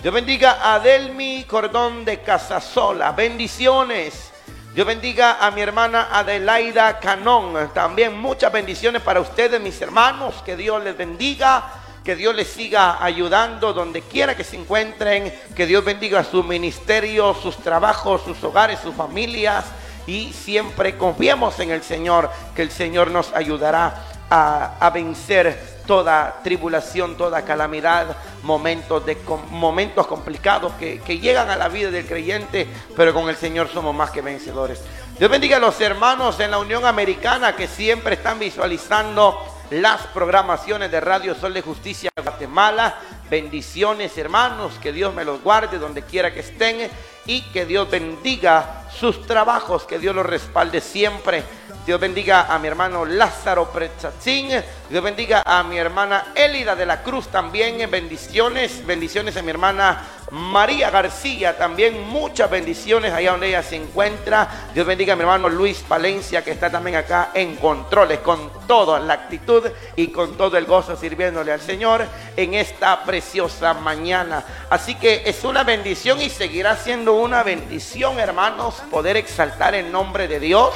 Dios 0.00 0.14
bendiga 0.14 0.72
a 0.72 0.80
Delmi 0.80 1.44
Cordón 1.44 2.06
de 2.06 2.22
Casasola. 2.22 3.12
Bendiciones. 3.12 4.32
Dios 4.74 4.86
bendiga 4.86 5.44
a 5.46 5.50
mi 5.50 5.60
hermana 5.60 6.08
Adelaida 6.10 6.98
Canón. 7.00 7.70
También 7.74 8.18
muchas 8.18 8.50
bendiciones 8.50 9.02
para 9.02 9.20
ustedes, 9.20 9.60
mis 9.60 9.78
hermanos. 9.82 10.36
Que 10.42 10.56
Dios 10.56 10.82
les 10.82 10.96
bendiga. 10.96 11.81
Que 12.04 12.16
Dios 12.16 12.34
les 12.34 12.48
siga 12.48 13.02
ayudando 13.02 13.72
donde 13.72 14.02
quiera 14.02 14.36
que 14.36 14.44
se 14.44 14.56
encuentren. 14.56 15.32
Que 15.54 15.66
Dios 15.66 15.84
bendiga 15.84 16.24
su 16.24 16.42
ministerio, 16.42 17.34
sus 17.34 17.56
trabajos, 17.58 18.22
sus 18.22 18.42
hogares, 18.42 18.80
sus 18.80 18.94
familias 18.94 19.64
y 20.06 20.32
siempre 20.32 20.96
confiemos 20.96 21.58
en 21.60 21.70
el 21.70 21.82
Señor, 21.82 22.30
que 22.54 22.62
el 22.62 22.70
Señor 22.70 23.10
nos 23.10 23.32
ayudará 23.32 24.08
a, 24.30 24.90
vencer 24.94 25.82
toda 25.86 26.40
tribulación, 26.42 27.16
toda 27.16 27.42
calamidad, 27.42 28.16
momentos, 28.42 29.04
de, 29.04 29.18
momentos 29.50 30.06
complicados 30.06 30.72
que, 30.74 31.00
que, 31.00 31.18
llegan 31.18 31.50
a 31.50 31.56
la 31.56 31.68
vida 31.68 31.90
del 31.90 32.06
creyente, 32.06 32.66
pero 32.96 33.12
con 33.12 33.28
el 33.28 33.36
Señor 33.36 33.68
somos 33.68 33.94
más 33.94 34.10
que 34.10 34.22
vencedores. 34.22 34.80
Dios 35.18 35.30
bendiga 35.30 35.58
a 35.58 35.60
los 35.60 35.78
hermanos 35.80 36.40
en 36.40 36.50
la 36.50 36.58
Unión 36.58 36.86
Americana 36.86 37.54
que 37.54 37.68
siempre 37.68 38.14
están 38.14 38.38
visualizando 38.38 39.38
las 39.80 40.06
programaciones 40.08 40.90
de 40.90 41.00
Radio 41.00 41.34
Sol 41.34 41.54
de 41.54 41.62
Justicia 41.62 42.10
Guatemala. 42.22 42.94
Bendiciones 43.30 44.18
hermanos, 44.18 44.74
que 44.82 44.92
Dios 44.92 45.14
me 45.14 45.24
los 45.24 45.42
guarde 45.42 45.78
donde 45.78 46.02
quiera 46.02 46.34
que 46.34 46.40
estén 46.40 46.90
y 47.24 47.40
que 47.52 47.64
Dios 47.64 47.90
bendiga 47.90 48.84
sus 48.94 49.26
trabajos, 49.26 49.84
que 49.84 49.98
Dios 49.98 50.14
los 50.14 50.26
respalde 50.26 50.82
siempre. 50.82 51.42
Dios 51.84 51.98
bendiga 51.98 52.46
a 52.48 52.60
mi 52.60 52.68
hermano 52.68 53.04
Lázaro 53.04 53.68
Prechatzín. 53.72 54.50
Dios 54.88 55.02
bendiga 55.02 55.42
a 55.44 55.64
mi 55.64 55.78
hermana 55.78 56.26
Elida 56.32 56.76
de 56.76 56.86
la 56.86 57.02
Cruz 57.02 57.26
también. 57.26 57.90
Bendiciones, 57.90 58.86
bendiciones 58.86 59.36
a 59.36 59.42
mi 59.42 59.50
hermana 59.50 60.00
María 60.30 60.90
García 60.90 61.58
también. 61.58 62.06
Muchas 62.06 62.48
bendiciones 62.48 63.12
allá 63.12 63.32
donde 63.32 63.48
ella 63.48 63.64
se 63.64 63.74
encuentra. 63.74 64.48
Dios 64.72 64.86
bendiga 64.86 65.14
a 65.14 65.16
mi 65.16 65.22
hermano 65.22 65.48
Luis 65.48 65.78
Palencia 65.88 66.44
que 66.44 66.52
está 66.52 66.70
también 66.70 66.94
acá 66.94 67.30
en 67.34 67.56
controles 67.56 68.20
con 68.20 68.48
toda 68.68 69.00
la 69.00 69.14
actitud 69.14 69.68
y 69.96 70.06
con 70.08 70.36
todo 70.36 70.56
el 70.58 70.66
gozo 70.66 70.94
sirviéndole 70.94 71.50
al 71.50 71.60
Señor 71.60 72.06
en 72.36 72.54
esta 72.54 73.02
preciosa 73.02 73.74
mañana. 73.74 74.44
Así 74.70 74.94
que 74.94 75.24
es 75.26 75.42
una 75.42 75.64
bendición 75.64 76.22
y 76.22 76.30
seguirá 76.30 76.76
siendo 76.76 77.14
una 77.14 77.42
bendición, 77.42 78.20
hermanos, 78.20 78.76
poder 78.88 79.16
exaltar 79.16 79.74
el 79.74 79.90
nombre 79.90 80.28
de 80.28 80.38
Dios 80.38 80.72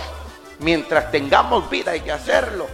Mientras 0.61 1.11
tengamos 1.11 1.69
vida 1.69 1.93
hay 1.93 2.01
que 2.01 2.13
hacerlo. 2.13 2.67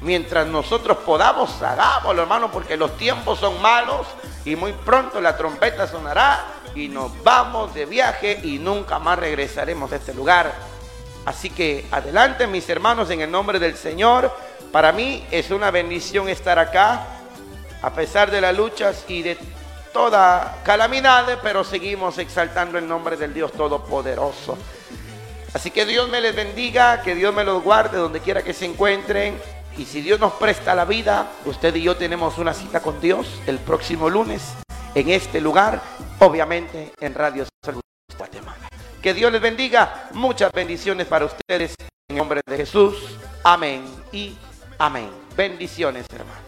Mientras 0.00 0.46
nosotros 0.46 0.98
podamos, 0.98 1.62
hagámoslo, 1.62 2.22
hermano, 2.22 2.50
porque 2.50 2.76
los 2.76 2.96
tiempos 2.96 3.38
son 3.38 3.60
malos 3.62 4.06
y 4.44 4.54
muy 4.54 4.72
pronto 4.72 5.20
la 5.20 5.36
trompeta 5.36 5.86
sonará 5.86 6.44
y 6.74 6.88
nos 6.88 7.22
vamos 7.22 7.74
de 7.74 7.86
viaje 7.86 8.40
y 8.42 8.58
nunca 8.58 8.98
más 8.98 9.18
regresaremos 9.18 9.90
a 9.92 9.96
este 9.96 10.12
lugar. 10.12 10.52
Así 11.24 11.50
que 11.50 11.86
adelante, 11.90 12.46
mis 12.46 12.68
hermanos, 12.68 13.10
en 13.10 13.20
el 13.20 13.30
nombre 13.30 13.58
del 13.58 13.76
Señor. 13.76 14.30
Para 14.70 14.92
mí 14.92 15.26
es 15.30 15.50
una 15.50 15.70
bendición 15.70 16.28
estar 16.28 16.58
acá, 16.58 17.06
a 17.82 17.90
pesar 17.90 18.30
de 18.30 18.40
las 18.40 18.54
luchas 18.54 19.04
y 19.08 19.22
de 19.22 19.38
toda 19.92 20.58
calamidad, 20.62 21.38
pero 21.42 21.64
seguimos 21.64 22.18
exaltando 22.18 22.76
el 22.76 22.86
nombre 22.86 23.16
del 23.16 23.32
Dios 23.32 23.52
Todopoderoso. 23.52 24.58
Así 25.54 25.70
que 25.70 25.86
Dios 25.86 26.08
me 26.08 26.20
les 26.20 26.34
bendiga, 26.34 27.02
que 27.02 27.14
Dios 27.14 27.34
me 27.34 27.44
los 27.44 27.62
guarde 27.62 27.98
donde 27.98 28.20
quiera 28.20 28.42
que 28.42 28.52
se 28.52 28.66
encuentren. 28.66 29.38
Y 29.78 29.84
si 29.84 30.00
Dios 30.00 30.18
nos 30.18 30.32
presta 30.34 30.74
la 30.74 30.84
vida, 30.84 31.30
usted 31.44 31.74
y 31.74 31.82
yo 31.82 31.96
tenemos 31.96 32.38
una 32.38 32.54
cita 32.54 32.80
con 32.80 33.00
Dios 33.00 33.40
el 33.46 33.58
próximo 33.58 34.08
lunes 34.08 34.42
en 34.94 35.10
este 35.10 35.40
lugar, 35.40 35.82
obviamente 36.18 36.92
en 37.00 37.14
Radio 37.14 37.44
Salud 37.62 37.82
Guatemala. 38.16 38.68
Que 39.02 39.12
Dios 39.12 39.30
les 39.30 39.40
bendiga, 39.40 40.08
muchas 40.12 40.50
bendiciones 40.52 41.06
para 41.06 41.26
ustedes 41.26 41.74
en 42.08 42.16
nombre 42.16 42.40
de 42.46 42.56
Jesús. 42.56 42.96
Amén 43.44 43.84
y 44.12 44.36
amén. 44.78 45.10
Bendiciones, 45.36 46.06
hermanos. 46.10 46.46